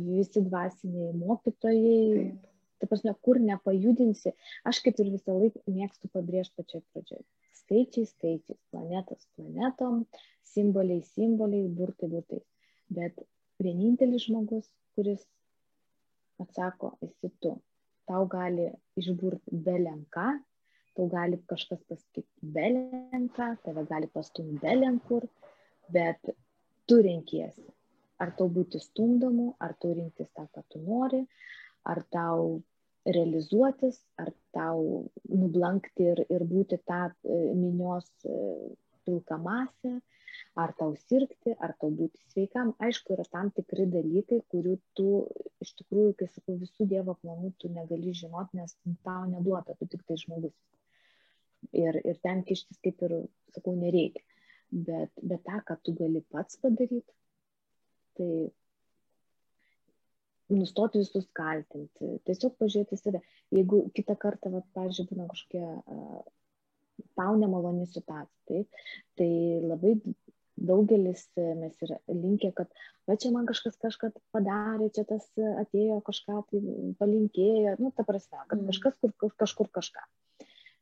[0.06, 2.06] visi dvasiniai mokytojai.
[2.16, 2.48] Taip.
[2.80, 4.32] Tai prasme, kur nepajudinsi,
[4.70, 7.26] aš kaip ir visą laiką mėgstu pabrėžti pačioj pradžioje.
[7.60, 10.06] Skaičiai, skaičiai, planetos planetom,
[10.48, 12.40] simboliai, simboliai, burtai, burtai.
[12.96, 13.20] Bet
[13.60, 15.26] vienintelis žmogus, kuris
[16.40, 17.58] atsako, esi tu.
[18.08, 20.32] Tau gali išburti belenką,
[21.00, 25.24] tau gali kažkas pasakyti belenką, tave gali pastumti belenkur,
[25.96, 26.20] bet
[26.88, 27.64] tu renkiesi.
[28.20, 31.22] Ar tau būti stumdomu, ar tau rinktis tą, ką tu nori,
[31.88, 32.60] ar tau
[33.08, 38.36] realizuotis, ar tau nublankti ir, ir būti tą e, minios e,
[39.08, 39.94] pilką masę,
[40.60, 42.74] ar tau sirgti, ar tau būti sveikam.
[42.84, 45.08] Aišku, yra tam tikri dalykai, kurių tu
[45.64, 48.76] iš tikrųjų, kai sakau, visų Dievo planų tu negali žinoti, nes
[49.08, 50.58] tau neduota, tu tik tai žmogus
[51.76, 53.16] ir, ir ten kištis kaip ir,
[53.56, 54.24] sakau, nereikia.
[54.70, 57.16] Bet, bet tą, ką tu gali pats padaryti,
[58.20, 58.30] tai
[60.54, 63.22] nustoti visus kaltinti, tiesiog pažiūrėti save.
[63.54, 66.20] Jeigu kitą kartą, va, pavyzdžiui, būna kažkokia uh,
[67.18, 68.64] tau nemaloni situacija, tai,
[69.18, 69.30] tai
[69.66, 69.96] labai
[70.60, 72.72] daugelis mes yra linkę, kad
[73.08, 75.26] va čia man kažkas kažką padarė, čia tas
[75.64, 76.64] atėjo kažką tai
[77.00, 78.68] palinkėjo, nu, ta prasme, kad mm.
[78.74, 80.04] kažkas kur, kažkur kažką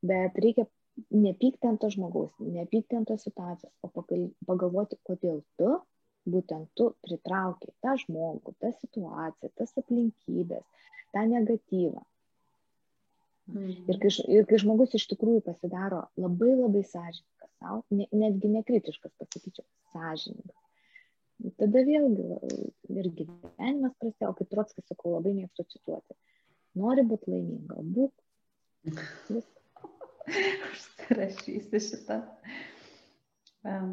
[0.06, 0.68] bet reikia
[1.14, 3.92] nepykti ant to žmogaus, nepykti ant tos situacijos, o
[4.50, 5.78] pagalvoti, kodėl tu,
[6.28, 12.04] būtent tu pritraukiai tą žmogų, tą situaciją, tas aplinkybės, tą negatyvą.
[13.48, 13.76] Mhm.
[13.88, 19.14] Ir, kai, ir kai žmogus iš tikrųjų pasidaro labai labai sąžininkas savo, ne, netgi nekritiškas,
[19.22, 20.64] pasakyčiau, sąžininkas.
[21.62, 22.26] Tada vėlgi
[22.98, 26.18] ir gyvenimas prasidėjo, kaip Trotskis sakau, labai mėgstu cituoti.
[26.78, 28.14] Nori būti laiminga, būk.
[29.36, 29.48] Vis,
[30.72, 32.22] Užsirašysiu šitą.
[33.68, 33.92] Um,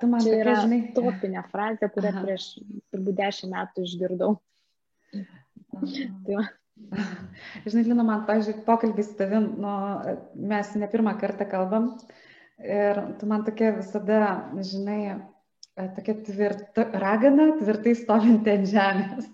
[0.00, 0.80] tu man Čia yra žinai...
[0.96, 2.24] topinė frazė, kurią Aha.
[2.26, 2.50] prieš
[2.92, 4.34] turbūt dešimt metų išgirdau.
[6.26, 6.44] tai
[7.70, 9.74] Žinai, Lina, man, pažiūrėjau, pokalbis su tavim, nu,
[10.50, 11.92] mes ne pirmą kartą kalbam
[12.58, 14.20] ir tu man tokia visada,
[14.58, 14.98] žinai,
[15.96, 19.30] tokia tvirta, ragana, tvirtai stovinti ant žemės.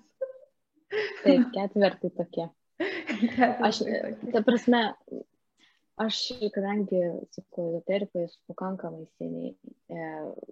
[1.24, 2.48] Taip, ketvirtai tokie.
[3.66, 3.82] Aš,
[4.32, 4.80] ta prasme,
[6.00, 6.18] aš,
[6.54, 7.00] kadangi,
[7.34, 9.54] sakau, ezoterikoje esu pakankamai seniai,
[9.92, 10.10] e,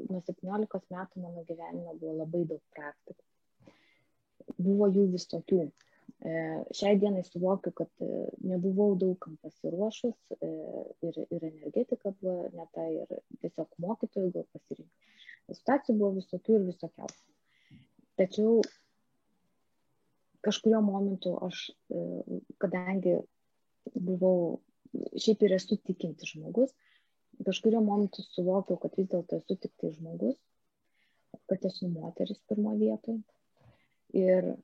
[0.09, 3.75] nuo 17 metų mano gyvenime buvo labai daug praktikų.
[4.59, 5.69] Buvo jų visokių.
[6.75, 7.91] Šiai dienai suvokiu, kad
[8.43, 13.13] nebuvau daugam pasiruošus ir, ir energetika buvo ne ta, ir
[13.45, 15.15] tiesiog mokytojų gal pasirinkti.
[15.61, 17.29] Situacijų buvo visokių ir visokiausių.
[18.19, 18.57] Tačiau
[20.47, 21.69] kažkurio momentu aš,
[22.63, 23.19] kadangi
[23.95, 24.61] buvau,
[25.19, 26.73] šiaip ir esu tikinti žmogus,
[27.47, 30.39] kažkurio momentu suvokiau, kad vis dėlto esu tik tai žmogus,
[31.51, 33.21] kad esu moteris pirmo vietoje.
[34.17, 34.55] Ir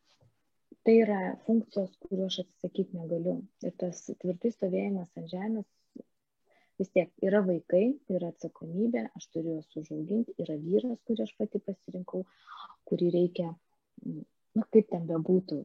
[0.85, 3.39] tai yra funkcijos, kuriuo aš atsisakyti negaliu.
[3.65, 5.69] Ir tas tvirtai stovėjimas ant žemės
[6.79, 11.61] vis tiek yra vaikai, yra atsakomybė, aš turiu juos užauginti, yra vyras, kurį aš pati
[11.63, 12.25] pasirinkau,
[12.89, 13.53] kurį reikia,
[14.55, 15.61] na kaip ten bebūtų,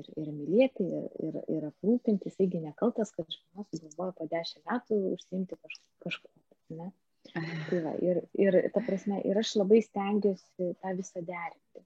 [0.00, 4.68] ir, ir mylėti, ir, ir, ir aprūpinti, jis įgi nekaltas, kad žmona sugalvoja po dešimt
[4.70, 5.58] metų užsiimti
[6.04, 6.30] kažko.
[6.74, 6.90] Ne?
[7.32, 11.84] Tai va, ir, ir, ta prasme, ir aš labai stengiuosi tą visą derinti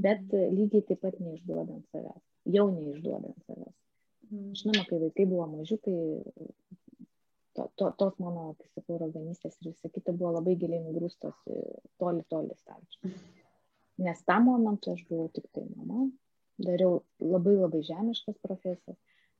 [0.00, 2.22] bet lygiai taip pat neišduodant savęs,
[2.54, 3.76] jau neišduodant savęs.
[4.30, 4.52] Mhm.
[4.60, 5.96] Žinoma, kai vaikai buvo mažiukai,
[7.58, 11.36] to, to, tos mano, kaip sakau, raganystės ir visa kita buvo labai giliai nugrūstos
[12.00, 13.14] toli, toli stalčių.
[14.00, 16.06] Nes tą momentą aš buvau tik tai mama,
[16.60, 18.96] dariau labai labai žemiškas profesijas,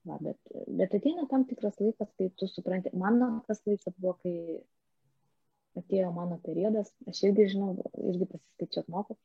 [0.08, 0.40] va, bet,
[0.80, 4.34] bet ateina tam tikras laikas, kai tu supranti, mano tas laikas buvo, kai
[5.80, 7.72] atėjo mano periodas, aš irgi žinau,
[8.10, 9.16] irgi pasiskaičiuot moku,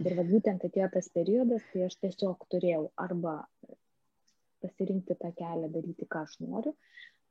[0.00, 3.34] Ir va, būtent atėjo tas periodas, kai aš tiesiog turėjau arba
[4.64, 6.72] pasirinkti tą kelią, daryti, ką aš noriu,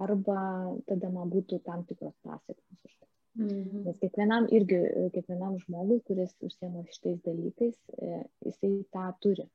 [0.05, 0.41] arba
[0.89, 3.09] tada man būtų tam tikros pasiekmes už tai.
[3.37, 3.83] Mhm.
[3.85, 4.79] Nes kiekvienam irgi,
[5.13, 9.45] kiekvienam žmogui, kuris užsiema šitais dalykais, e, jisai tą turi.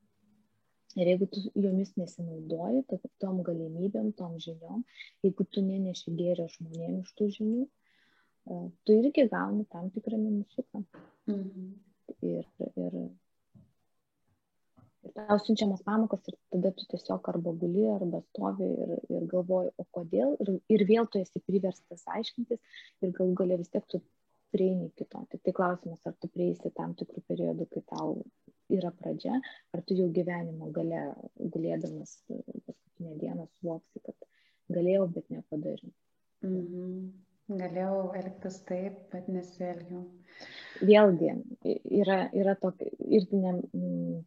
[0.95, 2.85] Ir jeigu tu jomis nesinaudoji,
[3.19, 4.85] tom galimybėm, tom žiniom,
[5.25, 10.85] jeigu tu neneši gėrio žmonėms iš tų žinių, e, tu irgi gauni tam tikrą minusuką.
[11.27, 11.73] Mhm
[12.21, 12.97] ir, ir,
[15.05, 19.71] ir tau siunčiamas pamokas ir tada tu tiesiog arba guli, arba stovi ir, ir galvoji,
[19.81, 22.61] o kodėl, ir, ir vėl tu esi priverstas aiškintis
[23.05, 24.01] ir gal galia vis tiek tu
[24.55, 25.21] prieini kito.
[25.31, 28.15] Tik tai klausimas, ar tu prieisi tam tikrų periodų, kai tau
[28.73, 29.39] yra pradžia,
[29.75, 31.03] ar tu jau gyvenimo gale,
[31.37, 34.29] gulėdamas paskutinę dieną, suvoksi, kad
[34.73, 35.93] galėjau, bet nepadariau.
[36.45, 37.09] Mhm.
[37.45, 40.07] Galėjau elgtis taip, bet nesielgiau.
[40.83, 41.29] Vėlgi,
[42.01, 43.53] yra, yra tokia, irgi ne,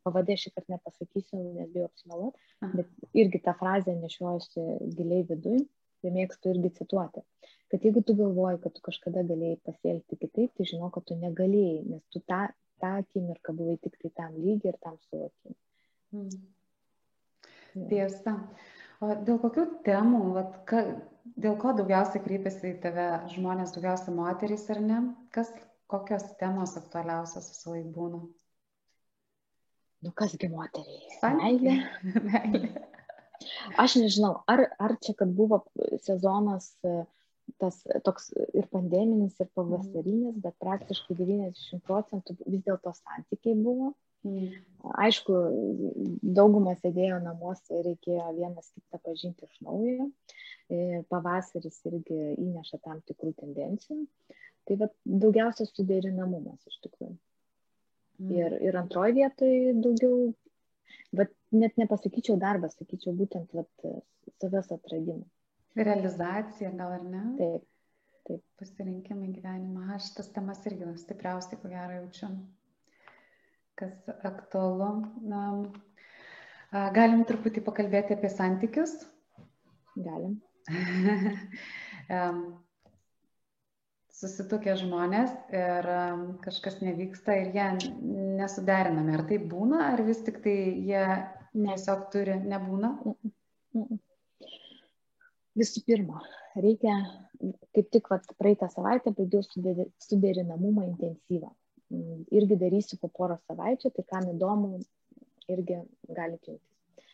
[0.06, 2.40] pavadė šį kartą nepasakysiu, nes bijau apsimeluoti,
[2.72, 4.64] bet irgi tą frazę nešiojusi
[4.96, 5.58] giliai vidui,
[6.02, 7.24] tai mėgstu irgi cituoti.
[7.68, 11.82] Kad jeigu tu galvoji, kad tu kažkada galėjai pasielgti kitaip, tai žinau, kad tu negalėjai,
[11.90, 12.46] nes tu tą,
[12.80, 15.58] tą akimirką buvai tik tai tam lygiai ir tam suvokimui.
[16.16, 17.88] Mm.
[17.90, 18.38] Tiesa.
[19.04, 20.82] O dėl kokių temų, vat, ka,
[21.38, 25.02] dėl ko daugiausiai kreipiasi į tave žmonės, daugiausiai moterys ar ne?
[25.34, 25.52] Kas,
[25.90, 28.22] kokios temos aktualiausios visą laiką būna?
[30.06, 31.18] Nu kasgi moteriai?
[31.40, 31.76] Meilė.
[32.28, 32.72] Meilė.
[33.78, 35.62] Aš nežinau, ar, ar čia, kad buvo
[36.04, 36.72] sezonas
[37.56, 43.94] tas toks ir pandeminis, ir pavasarinis, bet praktiškai 90 procentų vis dėlto santykiai buvo.
[44.26, 44.50] Mm.
[44.98, 45.34] Aišku,
[46.36, 50.08] daugumą sėdėjo namuose ir reikėjo vienas kitą pažinti iš naujo.
[50.68, 54.02] E, pavasaris irgi įneša tam tikrų tendencijų.
[54.68, 54.90] Tai va,
[55.24, 57.14] daugiausia suderinamumas iš tikrųjų.
[58.18, 58.34] Mm.
[58.34, 60.32] Ir, ir antroji vietoje daugiau,
[61.16, 63.88] bet net nepasakyčiau darbas, sakyčiau būtent vat,
[64.42, 65.30] savęs atradimas.
[65.78, 67.24] Realizacija gal ar ne?
[67.38, 67.66] Taip.
[68.28, 68.42] Taip.
[68.60, 69.94] Pasirinkimai gyvenimą.
[69.96, 72.32] Aš tas temas irgi stipriausiai, ko gero, jaučiu.
[73.78, 73.94] Kas
[74.26, 74.90] aktualu.
[75.30, 75.44] Na,
[76.96, 78.98] galim truputį pakalbėti apie santykius.
[79.96, 80.40] Galim.
[84.18, 85.88] susitukę žmonės ir
[86.42, 87.68] kažkas nevyksta ir jie
[88.38, 89.14] nesuderinami.
[89.14, 90.56] Ar tai būna, ar vis tik tai
[90.88, 91.04] jie
[91.54, 92.92] tiesiog turi, nebūna?
[95.58, 96.20] Visų pirma,
[96.58, 96.94] reikia,
[97.74, 101.50] kaip tik vat, praeitą savaitę baigiau suderinamumą intensyvą.
[101.88, 104.82] Mm, irgi darysiu po porą savaičių, tai kam įdomu,
[105.48, 107.08] irgi galite jungtis.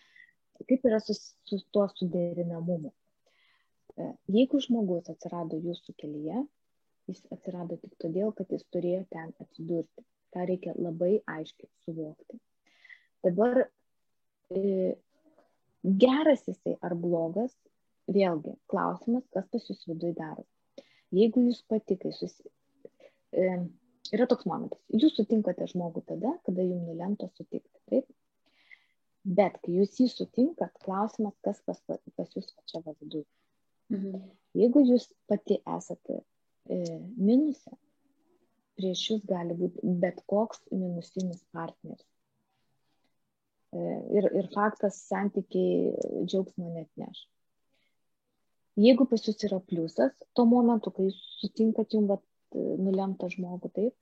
[0.69, 2.91] Kaip yra su, su tuo suderinamumu?
[3.95, 6.43] E, jeigu žmogus atsirado jūsų kelyje,
[7.11, 10.05] jis atsirado tik todėl, kad jis turėjo ten atsidurti.
[10.35, 12.41] Ta reikia labai aiškiai suvokti.
[13.25, 13.61] Dabar
[14.51, 14.95] e,
[15.85, 17.55] geras jisai ar blogas,
[18.11, 20.45] vėlgi klausimas, kas pas jūs viduje daro.
[21.15, 22.51] Jeigu jūs pati, kai susi...
[23.31, 23.47] E,
[24.15, 28.11] yra toks momentas, jūs sutinkate žmogų tada, kada jums nulemta sutikti, taip?
[29.25, 33.25] Bet kai jūs jį sutinkat, klausimas, kas pas, pas jūs čia viduje.
[33.93, 34.21] Mhm.
[34.59, 36.21] Jeigu jūs pati esate
[36.69, 37.77] minuse,
[38.79, 42.07] prieš jūs gali būti bet koks minusinis partneris.
[43.75, 47.25] ir, ir faktas santykiai džiaugsmo net neš.
[48.79, 52.23] Jeigu pas jūs yra pliusas, tuo momentu, kai jūs sutinkat jums
[52.55, 53.95] nulemtą žmogų, taip,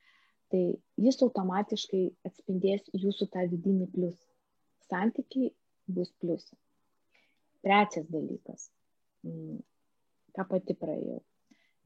[0.53, 0.63] tai
[1.01, 4.29] jis automatiškai atspindės jūsų tą vidinį pliusą.
[4.89, 5.53] Santykiai
[5.89, 6.59] bus pliusas.
[7.65, 8.69] Trečias dalykas,
[9.25, 9.61] mm,
[10.37, 11.21] ką pati praėjau.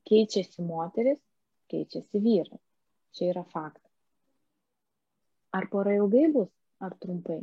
[0.06, 1.20] Keičiasi moteris,
[1.72, 2.62] keičiasi vyras.
[3.16, 3.92] Čia yra faktas.
[5.56, 6.52] Ar pora ilgai bus,
[6.84, 7.40] ar trumpai?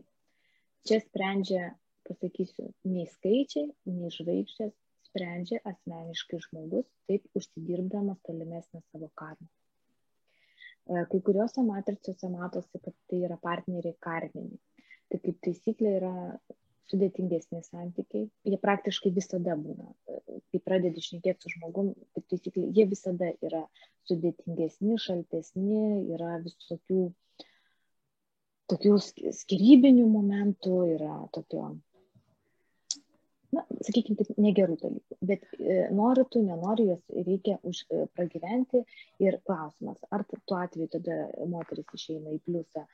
[0.88, 1.72] Čia sprendžia,
[2.08, 4.74] pasakysiu, nei skaičiai, nei žvaigždės,
[5.08, 9.48] sprendžia asmeniškai žmogus, taip užsidirbdamas tolimesnę savo karmą.
[9.48, 14.60] E, kai kuriuose matricose matosi, kad tai yra partneriai karminiai.
[15.10, 16.14] Tai kaip taisyklė yra
[16.92, 19.94] sudėtingesni santykiai, jie praktiškai visada būna.
[20.52, 23.64] Kai pradedi šnekėti su žmogum, kaip taisyklė, jie visada yra
[24.10, 25.84] sudėtingesni, šaltesni,
[26.16, 27.08] yra visokių
[28.72, 28.98] tokių
[29.40, 31.66] skirybinių momentų, yra tokio,
[33.54, 35.20] na, sakykime, taip, negerų dalykų.
[35.30, 38.84] Bet e, nori tu, nenori, jos reikia už, e, pragyventi.
[39.24, 41.20] Ir klausimas, ar tuo atveju tada
[41.50, 42.86] moteris išeina į pliusą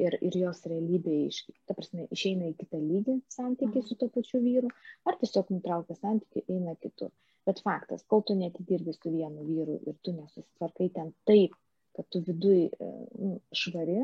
[0.00, 3.86] ir, ir jos realybė, iš, ta prasme, išeina į kitą lygį santykiai mhm.
[3.88, 4.72] su to pačiu vyru,
[5.08, 7.12] ar tiesiog nutraukia santykiai, eina kitur.
[7.46, 11.54] Bet faktas, kol tu netidirbi su vienu vyru ir tu nesusitvarkai ten taip,
[11.96, 12.88] kad tu viduj e,
[13.22, 14.00] nu, švari,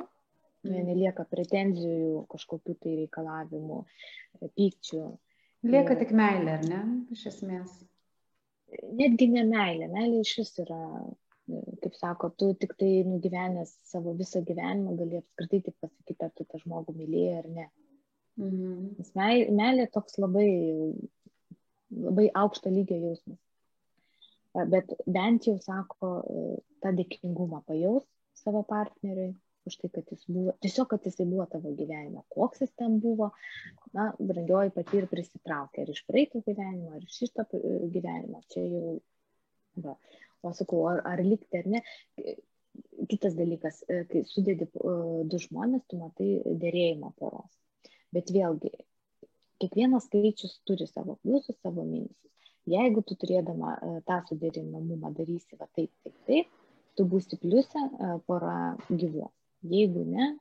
[0.64, 0.84] mm.
[0.88, 5.02] nelieka pretenzijų, kažkokių tai reikalavimų, e, pykčių.
[5.72, 6.82] Lieka tik meilė, ar ne,
[7.14, 7.74] iš esmės?
[8.94, 10.80] Netgi ne meilė, meilė iš vis yra,
[11.84, 16.46] kaip sako, tu tik tai nugyvenęs savo visą gyvenimą gali apskritai tik pasakyti, ar tu
[16.48, 17.68] tą žmogų mylėjai ar ne.
[18.40, 18.92] Mhm.
[18.98, 19.12] Nes
[19.60, 20.48] meilė toks labai,
[21.92, 23.40] labai aukšto lygio jausmas.
[24.56, 26.12] E, bet bent jau sako,
[26.82, 28.06] tą dėkingumą pajaus
[28.42, 29.34] savo partneriui,
[29.66, 33.30] už tai, kad jis buvo, tiesiog, kad jisai buvo tavo gyvenime, koks jis ten buvo,
[33.94, 38.96] na, brangioji pati ir prisitraukė, ar iš praeito gyvenimo, ar iš šito gyvenimo, čia jau,
[39.84, 39.94] va,
[40.42, 41.82] o sakau, ar, ar likti ar ne.
[43.10, 44.94] Kitas dalykas, e, kai sudėdi e,
[45.28, 46.30] du žmonės, tu matai
[46.62, 47.52] dėrėjimą poros.
[48.14, 48.72] Bet vėlgi,
[49.62, 52.30] kiekvienas skaičius turi savo pliusus, savo minusus.
[52.72, 56.50] Jeigu tu turėdama e, tą sudėrinamumą darysi va taip, taip, taip,
[56.96, 57.86] tu būsi pliusė,
[58.28, 58.56] pora
[58.88, 59.32] gyvuos.
[59.62, 60.32] Jeigu ne.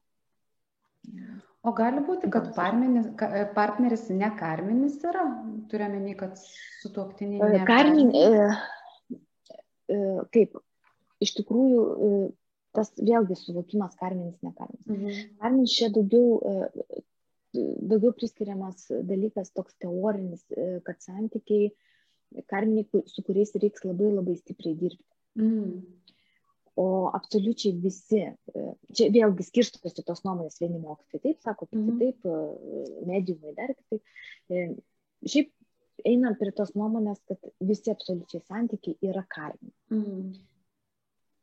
[1.62, 3.10] O gali būti, kad partneris,
[3.56, 5.26] partneris ne karminis yra,
[5.70, 7.41] turiuomenį, kad su tuoktiniu.
[7.70, 8.10] Karmin,
[10.36, 10.58] kaip,
[11.24, 12.10] iš tikrųjų, e,
[12.78, 14.88] tas vėlgi suvokimas karminis, ne karminis.
[14.88, 15.38] Mhm.
[15.44, 17.02] Karminis čia daugiau, e,
[17.54, 21.72] daugiau priskiriamas dalykas toks teorinis, e, kad santykiai
[22.48, 25.10] karminiai, su kuriais reiks labai labai stipriai dirbti.
[25.39, 26.02] Mhm
[26.76, 28.66] o absoliučiai visi, e,
[28.96, 31.98] čia vėlgi skirstosi tos nuomonės, vieni mokytojai taip sako, kiti mm.
[32.00, 34.14] taip, e, mediumai dar kitaip.
[34.48, 34.64] E,
[35.28, 35.52] šiaip
[36.08, 39.72] einam prie tos nuomonės, kad visi absoliučiai santykiai yra karmi.
[39.94, 40.32] Mm.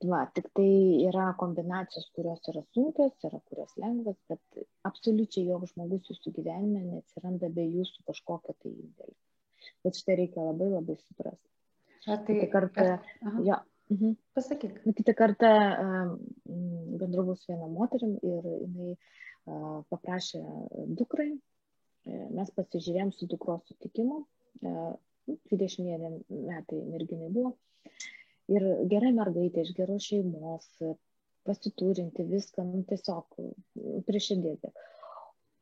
[0.08, 0.68] Va, tik tai
[1.08, 7.50] yra kombinacijos, kurios yra sunkios, yra kurios lengvas, bet absoliučiai joks žmogus jūsų gyvenime neatsiranda
[7.50, 9.16] be jūsų kažkokio tai indėlio.
[9.82, 11.50] Bet šitą reikia labai labai suprasti.
[12.08, 12.86] Ar tai kartą,
[13.42, 13.58] jo,
[13.90, 14.16] Mhm.
[14.34, 14.82] Pasakyk.
[14.96, 15.48] Kitą kartą
[17.00, 18.96] bendravau su viena moterim ir jinai
[19.88, 20.42] paprašė
[20.98, 24.18] dukrai, e, mes pasižiūrėjom su dukros sutikimu,
[25.52, 26.12] 21 e,
[26.48, 27.54] metai merginai buvo.
[28.48, 30.68] Ir gera mergaitė iš geros šeimos,
[31.48, 33.36] pasiturinti viską, nu, tiesiog
[34.08, 34.72] prie širdėti.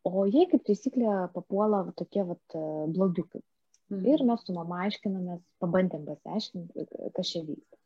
[0.07, 2.59] O jie kaip taisyklė papuola tokie vat,
[2.95, 3.43] blogiukai.
[3.91, 4.07] Mhm.
[4.13, 7.79] Ir mes su mama aiškinamės, pabandėm pasiaiškinti, kas čia vyksta.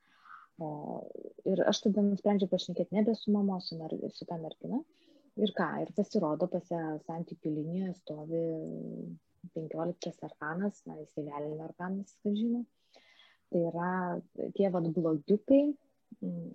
[0.61, 0.69] O,
[1.49, 4.81] ir aš tada nusprendžiau pašnekėti nebe su mama, su, mer, su ta mergina.
[5.41, 8.41] Ir ką, ir pasirodo, pas ją santykių linijoje stovi
[9.59, 12.65] 15 arkanas, na, jisai velnio arkanas, ką žino.
[13.51, 13.91] Tai yra
[14.57, 15.63] tie vad blogiukai.
[16.21, 16.53] Mm,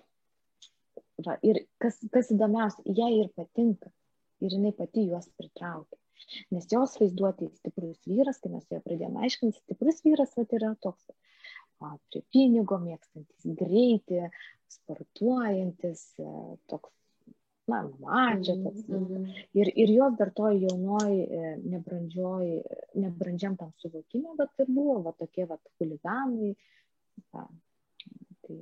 [1.28, 3.92] va, ir kas, kas įdomiausia, jai ir patinka.
[4.44, 6.00] Ir jinai pati juos pritraukia.
[6.56, 11.12] Nes jos vaizduoti stiprus vyras, kai mes jo pradėjome aiškinti, stiprus vyras vat, yra toks
[12.10, 14.30] prie pinigo, mėgstantis greitį,
[14.72, 16.06] sportuojantis,
[16.72, 16.92] toks,
[17.72, 17.82] na.
[17.84, 18.88] Mhm, toks.
[18.88, 19.44] Mm -hmm.
[19.62, 22.48] ir, ir jos dar toj jaunoj, e, nebrandžioj,
[22.94, 26.56] nebrandžiam tam suvokime, bet ir buvo va, tokie va, huliganai.
[27.34, 27.48] Va,
[28.48, 28.60] tai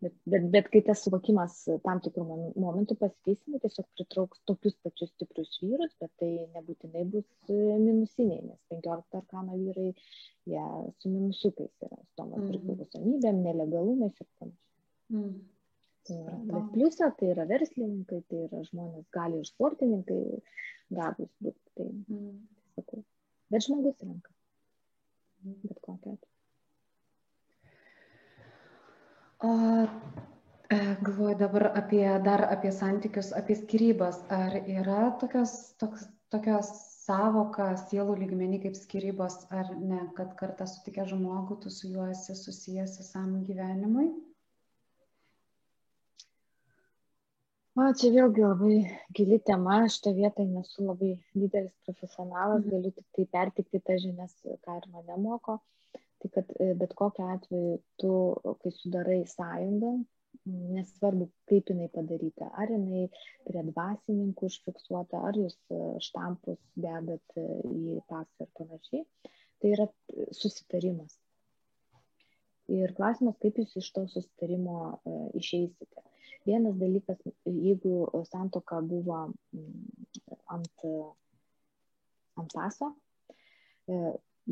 [0.00, 1.54] Bet, bet, bet kai tas suvokimas
[1.84, 2.22] tam tikrų
[2.64, 8.62] momentų pasikeisime, tiesiog pritrauks tokius pačius stiprius vyrus, bet tai nebūtinai bus e, minusiniai, nes
[8.72, 9.90] 15 arkano vyrai,
[10.48, 10.64] jie
[11.02, 12.48] su minusukais yra, su tom mm.
[12.48, 14.72] priklausomybėm, nelegalumais ir panašiai.
[15.12, 15.36] Mm.
[16.08, 20.20] Bet pliusą tai yra verslininkai, tai yra žmonės, gali ir sportininkai
[20.96, 21.60] gabus būti.
[21.76, 22.36] Tai, mm.
[22.78, 23.02] sakau.
[23.52, 24.32] Bet žmogus renka.
[25.44, 26.16] Bet kokia.
[29.40, 29.52] O
[30.68, 34.20] e, galvoju dabar apie dar apie santykius, apie skirybas.
[34.36, 36.72] Ar yra tokios, toks, tokios
[37.04, 42.36] savoka sielų lygmenį kaip skirybos, ar ne, kad kartą sutikę žmogų, tu su juo esi
[42.36, 44.10] susijęs visam gyvenimui?
[47.80, 48.78] O čia vėlgi labai
[49.16, 51.10] gili tema, šitą vietą nesu labai
[51.42, 54.34] didelis profesionalas, galiu tik tai pertikti tą žinias,
[54.66, 55.54] ką ir mane moko.
[56.20, 58.10] Tai kad e, bet kokiu atveju tu,
[58.64, 59.92] kai sudarai sąjungą,
[60.74, 63.06] nesvarbu, kaip jinai padaryta, ar jinai
[63.48, 69.06] prie dvasininkų užfiksuota, ar jūs e, štampus dedat e, į pasą ir panašiai,
[69.62, 69.88] tai yra
[70.42, 71.16] susitarimas.
[72.76, 74.80] Ir klausimas, kaip jūs iš to susitarimo
[75.40, 76.09] išeisite
[76.46, 80.84] Vienas dalykas, jeigu santoka buvo mm, ant,
[82.40, 82.90] ant paso,
[83.88, 83.98] e,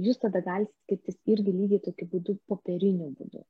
[0.07, 3.45] jūs tada galite skirtis irgi lygiai tokiu būdu, popieriniu būdu.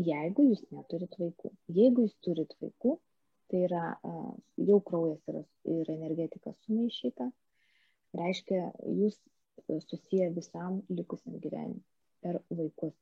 [0.00, 2.96] Jeigu jūs neturit vaikų, jeigu jūs turit vaikų,
[3.52, 4.14] tai yra e,
[4.70, 5.42] jau kraujas yra,
[5.76, 7.28] ir energetika sumaišyta,
[8.16, 8.68] reiškia,
[9.02, 9.18] jūs
[9.88, 11.82] susiję visam likusiam gyvenimui
[12.22, 12.94] per vaikus.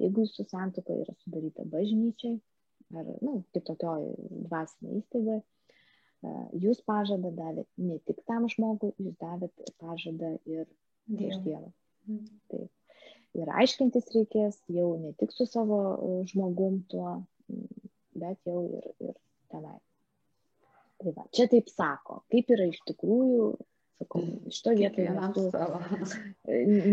[0.00, 2.38] Jeigu jūsų santoka yra sudaryta bažnyčiai,
[2.96, 4.06] ar nu, kitokioj
[4.48, 5.40] dvasinėje įstaigoje,
[6.60, 10.66] jūs pažadą davėt ne tik tam žmogui, jūs davėt pažadą ir
[11.08, 11.72] prieš Dievą.
[12.08, 12.28] Mhm.
[12.52, 12.68] Taip.
[13.38, 17.20] Ir aiškintis reikės jau ne tik su savo e, žmogum tuo,
[18.18, 19.14] bet jau ir, ir
[19.52, 19.78] tenai.
[21.00, 23.44] Tai va, čia taip sako, kaip yra iš tikrųjų,
[24.02, 25.46] sakau, iš to vietoje nesu,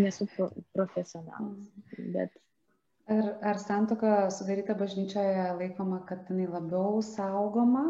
[0.06, 0.30] nesu
[0.78, 2.14] profesionalas, mhm.
[2.14, 2.38] bet
[3.08, 7.86] Ar, ar santoka sudaryta bažnyčioje laikoma, kad jinai labiau saugoma?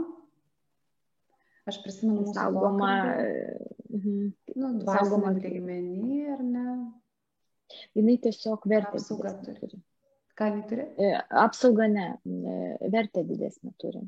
[1.68, 2.92] Aš prisimenu mūsų saugoma.
[3.90, 4.28] Mhm.
[4.62, 6.76] Nu, saugoma lygmenį, ar ne?
[7.98, 9.02] Jinai tiesiog vertę.
[9.02, 9.82] Apsauga turi.
[10.38, 10.86] Ką jinai turi?
[11.02, 11.10] E,
[11.44, 12.56] apsauga ne, e,
[12.94, 14.06] vertę didesnį turi.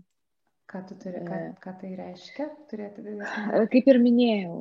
[0.70, 1.52] Ką tu turi, ką, e.
[1.64, 3.66] ką tai reiškia, turėti didesnį?
[3.74, 4.60] Kaip ir minėjau,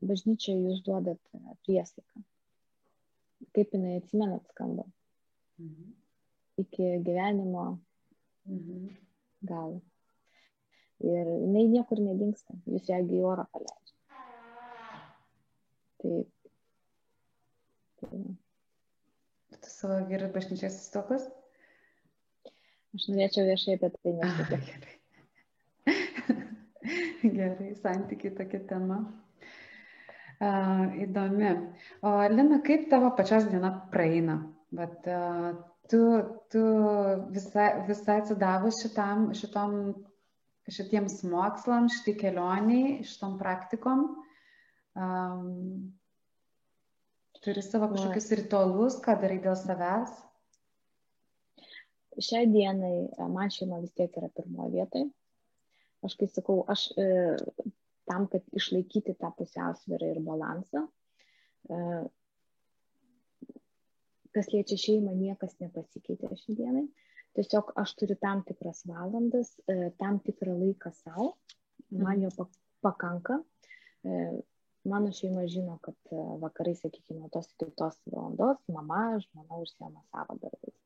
[0.00, 1.20] bažnyčioje jūs duodat
[1.68, 2.24] priesaiką.
[3.52, 4.88] Kaip jinai atsimenat skamba?
[5.58, 5.92] Mhm.
[6.62, 7.66] iki gyvenimo
[8.44, 8.88] mhm.
[9.42, 9.82] galo.
[11.04, 13.92] Ir jinai niekur nedingsta, jūs ją į orą paleidžiate.
[16.00, 16.30] Taip.
[18.00, 18.20] Tai,
[19.56, 21.28] tu savo vyrui bažnyčios įstokas?
[22.96, 24.94] Aš norėčiau viešai apie tai nesakyti.
[27.36, 29.02] Gerai, santykiai tokia tema.
[30.36, 31.52] Uh, įdomi.
[32.04, 34.38] O Lina, kaip tavo pačios diena praeina?
[34.74, 35.52] Bet uh,
[35.90, 36.00] tu,
[36.50, 36.62] tu
[37.34, 39.76] visai, visai atsidavus šitam, šitom,
[40.70, 44.08] šitiems mokslams, šitai kelioniai, šitom praktikom,
[44.98, 45.52] um,
[47.44, 50.16] turi savo kažkokius ritualus, ką darai dėl savęs?
[52.16, 55.10] Šiai dienai man šeima vis tiek yra pirmoje vietoje.
[56.06, 57.06] Aš kai sakau, aš e,
[58.08, 60.84] tam, kad išlaikyti tą pusiausvyrą ir balansą,
[61.68, 61.78] e,
[64.36, 66.84] kas liečia šeimą, niekas nepasikeitė šiandienai.
[67.36, 71.30] Tiesiog aš turiu tam tikras valandas, e, tam tikrą laiką savo,
[72.04, 72.30] man jo
[72.84, 73.38] pakanka.
[74.04, 74.20] E,
[74.92, 80.78] mano šeima žino, kad e, vakarai, sakykime, tos kitos valandos mama, žmona užsiema savo darbais.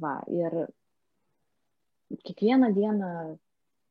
[0.00, 0.60] Va, ir
[2.28, 3.10] kiekvieną dieną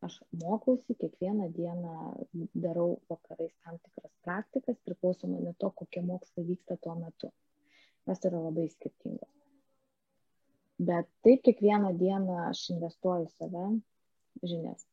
[0.06, 1.94] aš mokausi, kiekvieną dieną
[2.66, 7.34] darau vakarais tam tikras praktikas, priklausomai nuo to, kokie mokslai vyksta tuo metu
[8.08, 9.34] jos yra labai skirtingos.
[10.80, 13.66] Bet taip kiekvieną dieną aš investuoju save
[14.44, 14.86] žinias.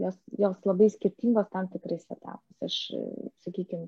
[0.00, 2.56] Jos, jos labai skirtingos tam tikrais etapais.
[2.66, 2.78] Aš,
[3.44, 3.86] sakykime,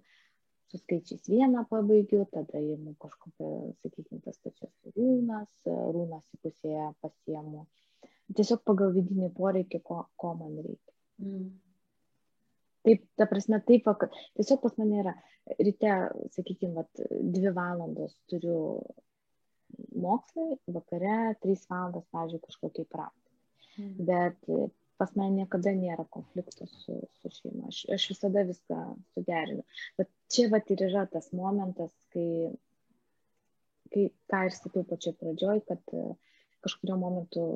[0.70, 3.48] su skaičiais vieną pabaigiu, tada įimu kažkokią,
[3.82, 7.66] sakykime, tas pačias rūnas, rūnas į pusėje pasiemu.
[8.32, 10.94] Tiesiog pagal vidinį poreikį, ko, ko man reikia.
[11.20, 11.50] Mm.
[12.82, 13.86] Taip, ta prasme, taip,
[14.36, 15.14] tiesiog pas mane yra
[15.58, 15.94] ryte,
[16.34, 17.02] sakykime, vat,
[17.36, 18.58] dvi valandos turiu
[20.02, 23.36] mokslai, vakare trys valandos, pavyzdžiui, kažkokiai praktikai.
[23.78, 23.92] Mm.
[24.08, 27.70] Bet pas mane niekada nėra konfliktų su, su šeima.
[27.70, 28.82] Aš, aš visada viską
[29.14, 29.64] suderinu.
[29.98, 32.52] Bet čia vat ir yra tas momentas, kai,
[33.94, 35.96] kai ką ir sakiau pačioj pradžioj, kad
[36.62, 37.46] kažkurio momentu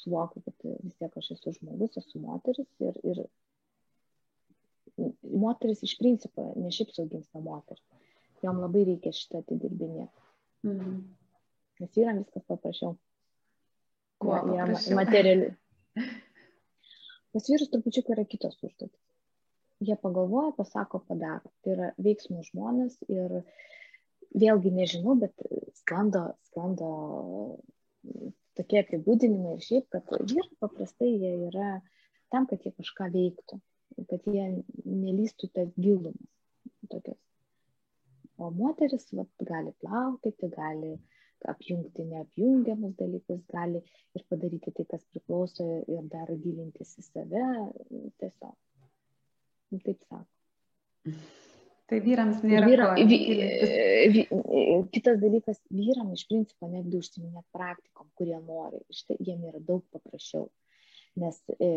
[0.00, 3.22] suvokiu, kad vis tiek aš esu žmogus, esu moteris ir, ir
[5.22, 7.84] moteris iš principo ne šiaip saugins moteris.
[8.44, 10.26] Jom labai reikia šitą atidirbinėti.
[10.68, 10.98] Mhm.
[11.80, 12.96] Nes vyram viskas paprasčiau.
[14.20, 15.52] Kuo jie materiali.
[17.32, 19.00] Pas vyrus trupučiuk yra kitos užduotis.
[19.80, 21.52] Jie pagalvoja, pasako, padaro.
[21.64, 23.40] Tai yra veiksmų žmonės ir
[24.36, 25.32] vėlgi nežinau, bet
[25.80, 26.90] sklando, sklando
[28.58, 31.70] tokie apibūdinimai ir šiaip, kad vyrai paprastai jie yra
[32.32, 33.60] tam, kad jie kažką veiktų,
[34.10, 34.46] kad jie
[34.84, 36.18] nelystų tas gilumas.
[36.90, 37.18] Tokios.
[38.40, 40.94] O moteris vat, gali plaukioti, gali
[41.48, 43.82] apjungti neapjungiamus dalykus, gali
[44.16, 47.44] ir padaryti tai, kas priklauso ir dar gilintis į save.
[48.20, 48.56] Tiesiog.
[49.70, 50.26] Nu, taip sako.
[51.90, 52.66] Tai vyrams nėra.
[52.70, 53.18] Vyra, vy,
[54.14, 54.24] vy,
[54.94, 58.82] kitas dalykas, vyram iš principo netgi užsiminėt praktikom, kurie nori.
[58.94, 60.46] Štai jiem yra daug paprasčiau.
[61.18, 61.68] Nes e,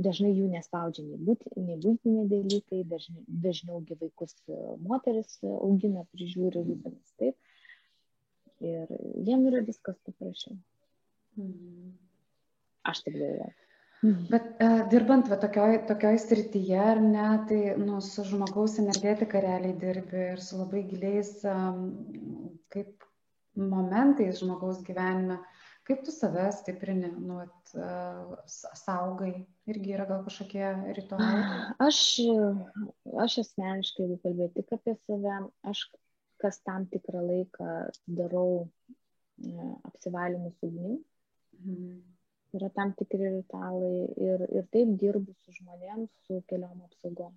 [0.00, 2.80] dažnai jų nespaudžia nei, būti, nei būtiniai dalykai,
[3.28, 7.36] dažniau vaikus e, moteris augina, prižiūri, rūpinasi taip.
[8.64, 8.90] Ir
[9.28, 10.56] jiem yra viskas paprasčiau.
[11.36, 11.92] Mhm.
[12.88, 13.54] Aš taip galvoju.
[14.30, 19.74] Bet uh, dirbant va, tokioj, tokioj srityje, ar ne, tai nu, su žmogaus energetika realiai
[19.80, 21.80] dirbi ir su labai giliais um,
[22.70, 23.08] kaip
[23.58, 25.40] momentais žmogaus gyvenime,
[25.88, 27.72] kaip tu save stiprini, nu, at,
[28.82, 29.32] saugai,
[29.70, 30.66] irgi yra gal kažkokie
[30.98, 31.40] ritualai?
[31.88, 32.02] Aš,
[33.24, 35.40] aš asmeniškai, jeigu kalbėti tik apie save,
[35.72, 35.86] aš
[36.38, 37.72] kas tam tikrą laiką
[38.20, 41.00] darau uh, apsivalymus ugnim.
[41.58, 41.98] Mhm
[42.56, 47.34] yra tam tikri ritualai ir, ir taip dirbu su žmonėms, su keliom apsaugom.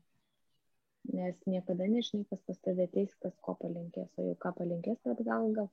[1.12, 5.50] Nes niekada nežinai, kas pas tave ateis, kas ko palinkės, o jau ką palinkės, atgal
[5.58, 5.70] gal.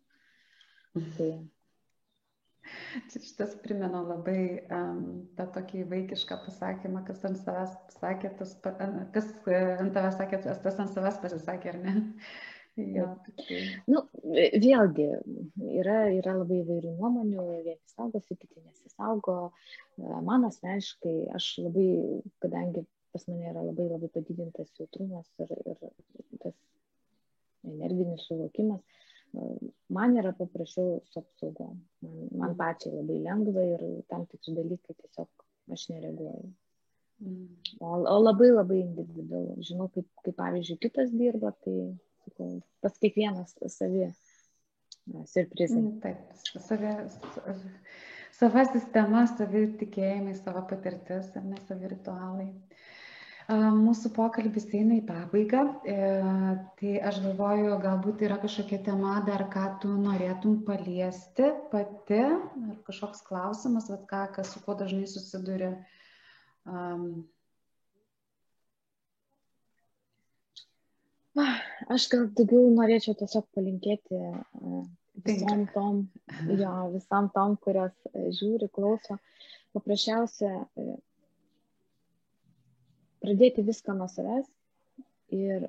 [1.18, 1.30] Tai.
[3.12, 4.42] Šitas primena labai
[4.74, 5.00] um,
[5.38, 8.54] tą tokį vaikišką pasakymą, kas ant savęs pasakė, tas,
[9.14, 11.98] kas ant tavęs sakė, tas ant savęs pasisakė, ar ne?
[12.78, 13.08] Jo,
[13.90, 14.04] nu,
[14.62, 15.06] vėlgi,
[15.80, 19.34] yra, yra labai įvairių nuomonių, vieni saugosi, kiti nesisaugo.
[19.98, 21.88] Man asmeniškai, aš labai,
[22.44, 25.82] kadangi pas mane yra labai labai padidintas jautrumas ir, ir
[26.44, 26.54] tas
[27.66, 28.84] energinis suvokimas,
[29.94, 31.76] man yra paprasčiau su apsaugom.
[32.04, 36.50] Man, man pačiai labai lengva ir tam tikri dalykai tiesiog aš nereaguoju.
[37.20, 37.46] Mm.
[37.80, 39.58] O, o labai labai individualu.
[39.68, 42.48] Žinau, kaip, kaip pavyzdžiui kitas dirba, tai
[42.82, 44.06] pas kiekvienas savi
[45.26, 45.80] surprizai.
[45.80, 46.18] Mm, taip,
[46.66, 46.92] savi,
[48.38, 52.48] sava sistema, savi tikėjimai, savo patirtis, ar ne savi ritualai.
[53.48, 55.94] Mūsų pokalbis eina į pabaigą, e,
[56.76, 63.24] tai aš galvoju, galbūt yra kažkokia tema dar, ką tu norėtum paliesti pati, ar kažkoks
[63.24, 65.72] klausimas, vat ką, kas su kuo dažnai susiduri.
[66.68, 67.24] Um,
[71.88, 74.78] Aš gal daugiau norėčiau tiesiog palinkėti e,
[75.24, 76.00] visom tom,
[76.50, 79.16] jo, visam tom, kurios e, žiūri, klauso.
[79.76, 80.50] Paprasčiausia,
[83.24, 84.48] pradėti viską nuo savęs
[85.34, 85.68] ir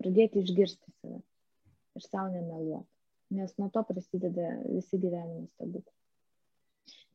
[0.00, 1.20] pradėti išgirsti save
[1.98, 2.88] ir savo nemeluoti.
[3.38, 5.96] Nes nuo to prasideda visi gyvenimo stebuklai.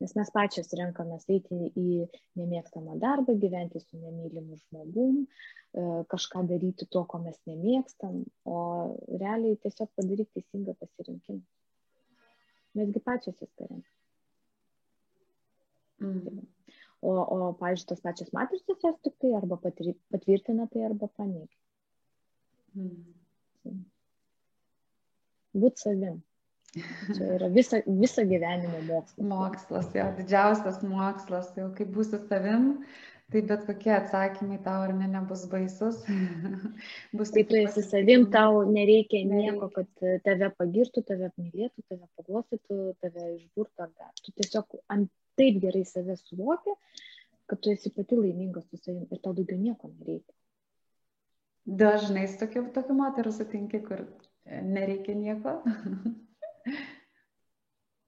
[0.02, 2.04] Nes mes pačios renkamės eiti į
[2.38, 8.58] nemėgstamą darbą, gyventi su nemylimu žmogum, e, kažką daryti to, ko mes nemėgstam, o
[9.22, 11.42] realiai tiesiog padaryti teisingą pasirinkimą.
[12.78, 13.90] Mesgi pačios viską renkame.
[16.02, 16.42] Mm.
[17.04, 21.58] O, o pavyzdžiui, tos pačios matricos jos tik tai arba patvirtina tai, arba paneigia.
[22.74, 23.82] Mm.
[25.64, 26.22] Būt savim.
[26.74, 29.26] Čia yra visa, visa gyvenimo mokslas.
[29.30, 32.70] Mokslas, jo, didžiausias mokslas, jau kaip būsi savim,
[33.32, 36.02] tai bet kokie atsakymai tau ar ne nebus baisus.
[37.18, 42.78] bus tai tu esi savim, tau nereikia nieko, kad tave pagirtų, tave apmylėtų, tave paglostytų,
[43.04, 44.12] tave išburtų ar dar.
[44.22, 45.10] Tu tiesiog ant
[45.40, 46.76] taip gerai save suvoki,
[47.50, 50.36] kad tu esi pati laiminga su savim ir tau daugiau nieko nereikia.
[51.64, 54.04] Dažnai tokių, tokių moterų sutinki, kur
[54.44, 55.58] nereikia nieko.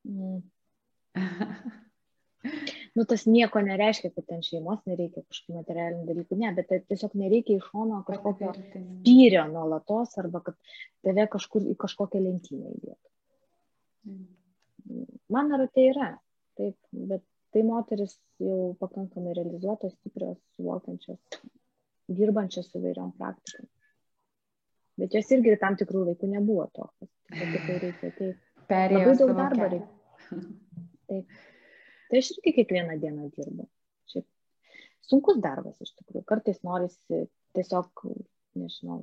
[0.06, 0.42] Mm.
[2.96, 7.58] nu, tas nieko nereiškia, kad ten šeimos nereikia kažkokių materialinių dalykų, ne, bet tiesiog nereikia
[7.58, 10.56] iš šono kažkokio spyrio nuolatos arba kad
[11.04, 13.12] tave kažkur į kažkokią lentyną įdėtų.
[14.08, 14.26] Mm.
[15.34, 16.10] Man ar tai yra,
[16.58, 16.76] taip,
[17.10, 17.24] bet
[17.54, 21.40] tai moteris jau pakankamai realizuotos, stiprios, suvokiančios,
[22.18, 23.68] dirbančios su vairiom praktikom.
[24.96, 27.10] Bet jos irgi tam tikrų laikų nebuvo tokios.
[27.28, 28.30] Tai tai reikia ateiti
[28.70, 29.02] perėjo.
[29.02, 30.40] Labai daug darbo reikia.
[31.10, 31.36] Taip.
[32.10, 33.66] Tai aš irgi kiekvieną dieną dirbu.
[34.12, 34.26] Šiaip
[35.08, 36.24] sunkus darbas iš tikrųjų.
[36.28, 37.26] Kartais norisi
[37.56, 38.06] tiesiog,
[38.58, 39.02] nežinau,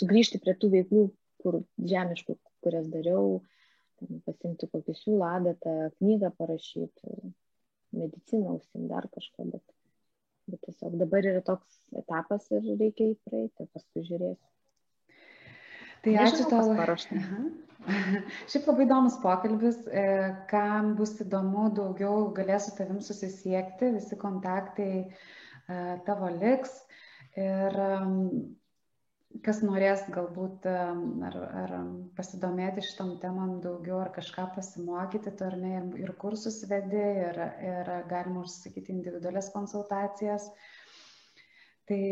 [0.00, 1.04] sugrįžti prie tų veiklų,
[1.42, 1.60] kur
[1.92, 3.40] žemiškų, kurias dariau,
[4.26, 7.18] pasimti kokį siūlą, adatą, knygą parašyti.
[7.92, 9.62] mediciną užsim dar kažką, bet,
[10.52, 14.50] bet tiesiog dabar yra toks etapas ir reikia jį praeiti, paskui žiūrėsiu.
[16.04, 16.68] Tai ačiū tau.
[18.50, 20.04] Šiaip labai įdomus pokalbis, e,
[20.50, 25.10] kam bus įdomu daugiau, galėsiu tavim susisiekti, visi kontaktai e,
[26.06, 26.74] tavo liks.
[27.38, 27.76] Ir
[29.44, 31.74] kas norės galbūt ar, ar
[32.16, 37.38] pasidomėti šitom temam daugiau, ar kažką pasimokyti, tu ar ne, ir, ir kursus vedi, ir,
[37.62, 40.48] ir galima užsakyti individualias konsultacijas.
[41.86, 42.02] Tai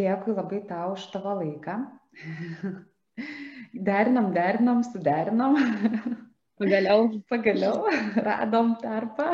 [0.00, 1.76] dėkui labai tau už tavo laiką.
[3.76, 5.56] Derinam, derinam, suderinam.
[6.60, 7.10] Pagaliau.
[7.28, 7.84] Pagaliau
[8.16, 9.32] radom tarpą.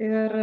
[0.00, 0.38] Ir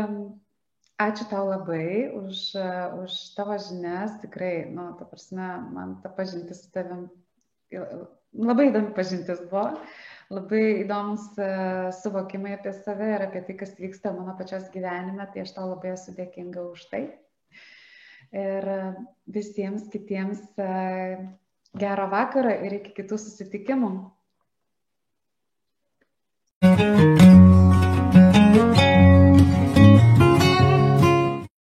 [1.00, 2.60] Ačiū tau labai už,
[3.00, 7.06] už tavo žinias, tikrai, nu, ta prasme, man ta pažintis su tavim,
[8.36, 9.80] labai įdomi pažintis buvo,
[10.28, 11.48] labai įdomus e,
[12.02, 15.94] suvokimai apie save ir apie tai, kas vyksta mano pačios gyvenime, tai aš tau labai
[15.96, 17.02] esu dėkinga už tai.
[18.36, 18.68] Ir
[19.40, 20.44] visiems kitiems
[21.78, 23.92] gero vakaro ir iki kitų susitikimų.
[26.62, 27.59] thank you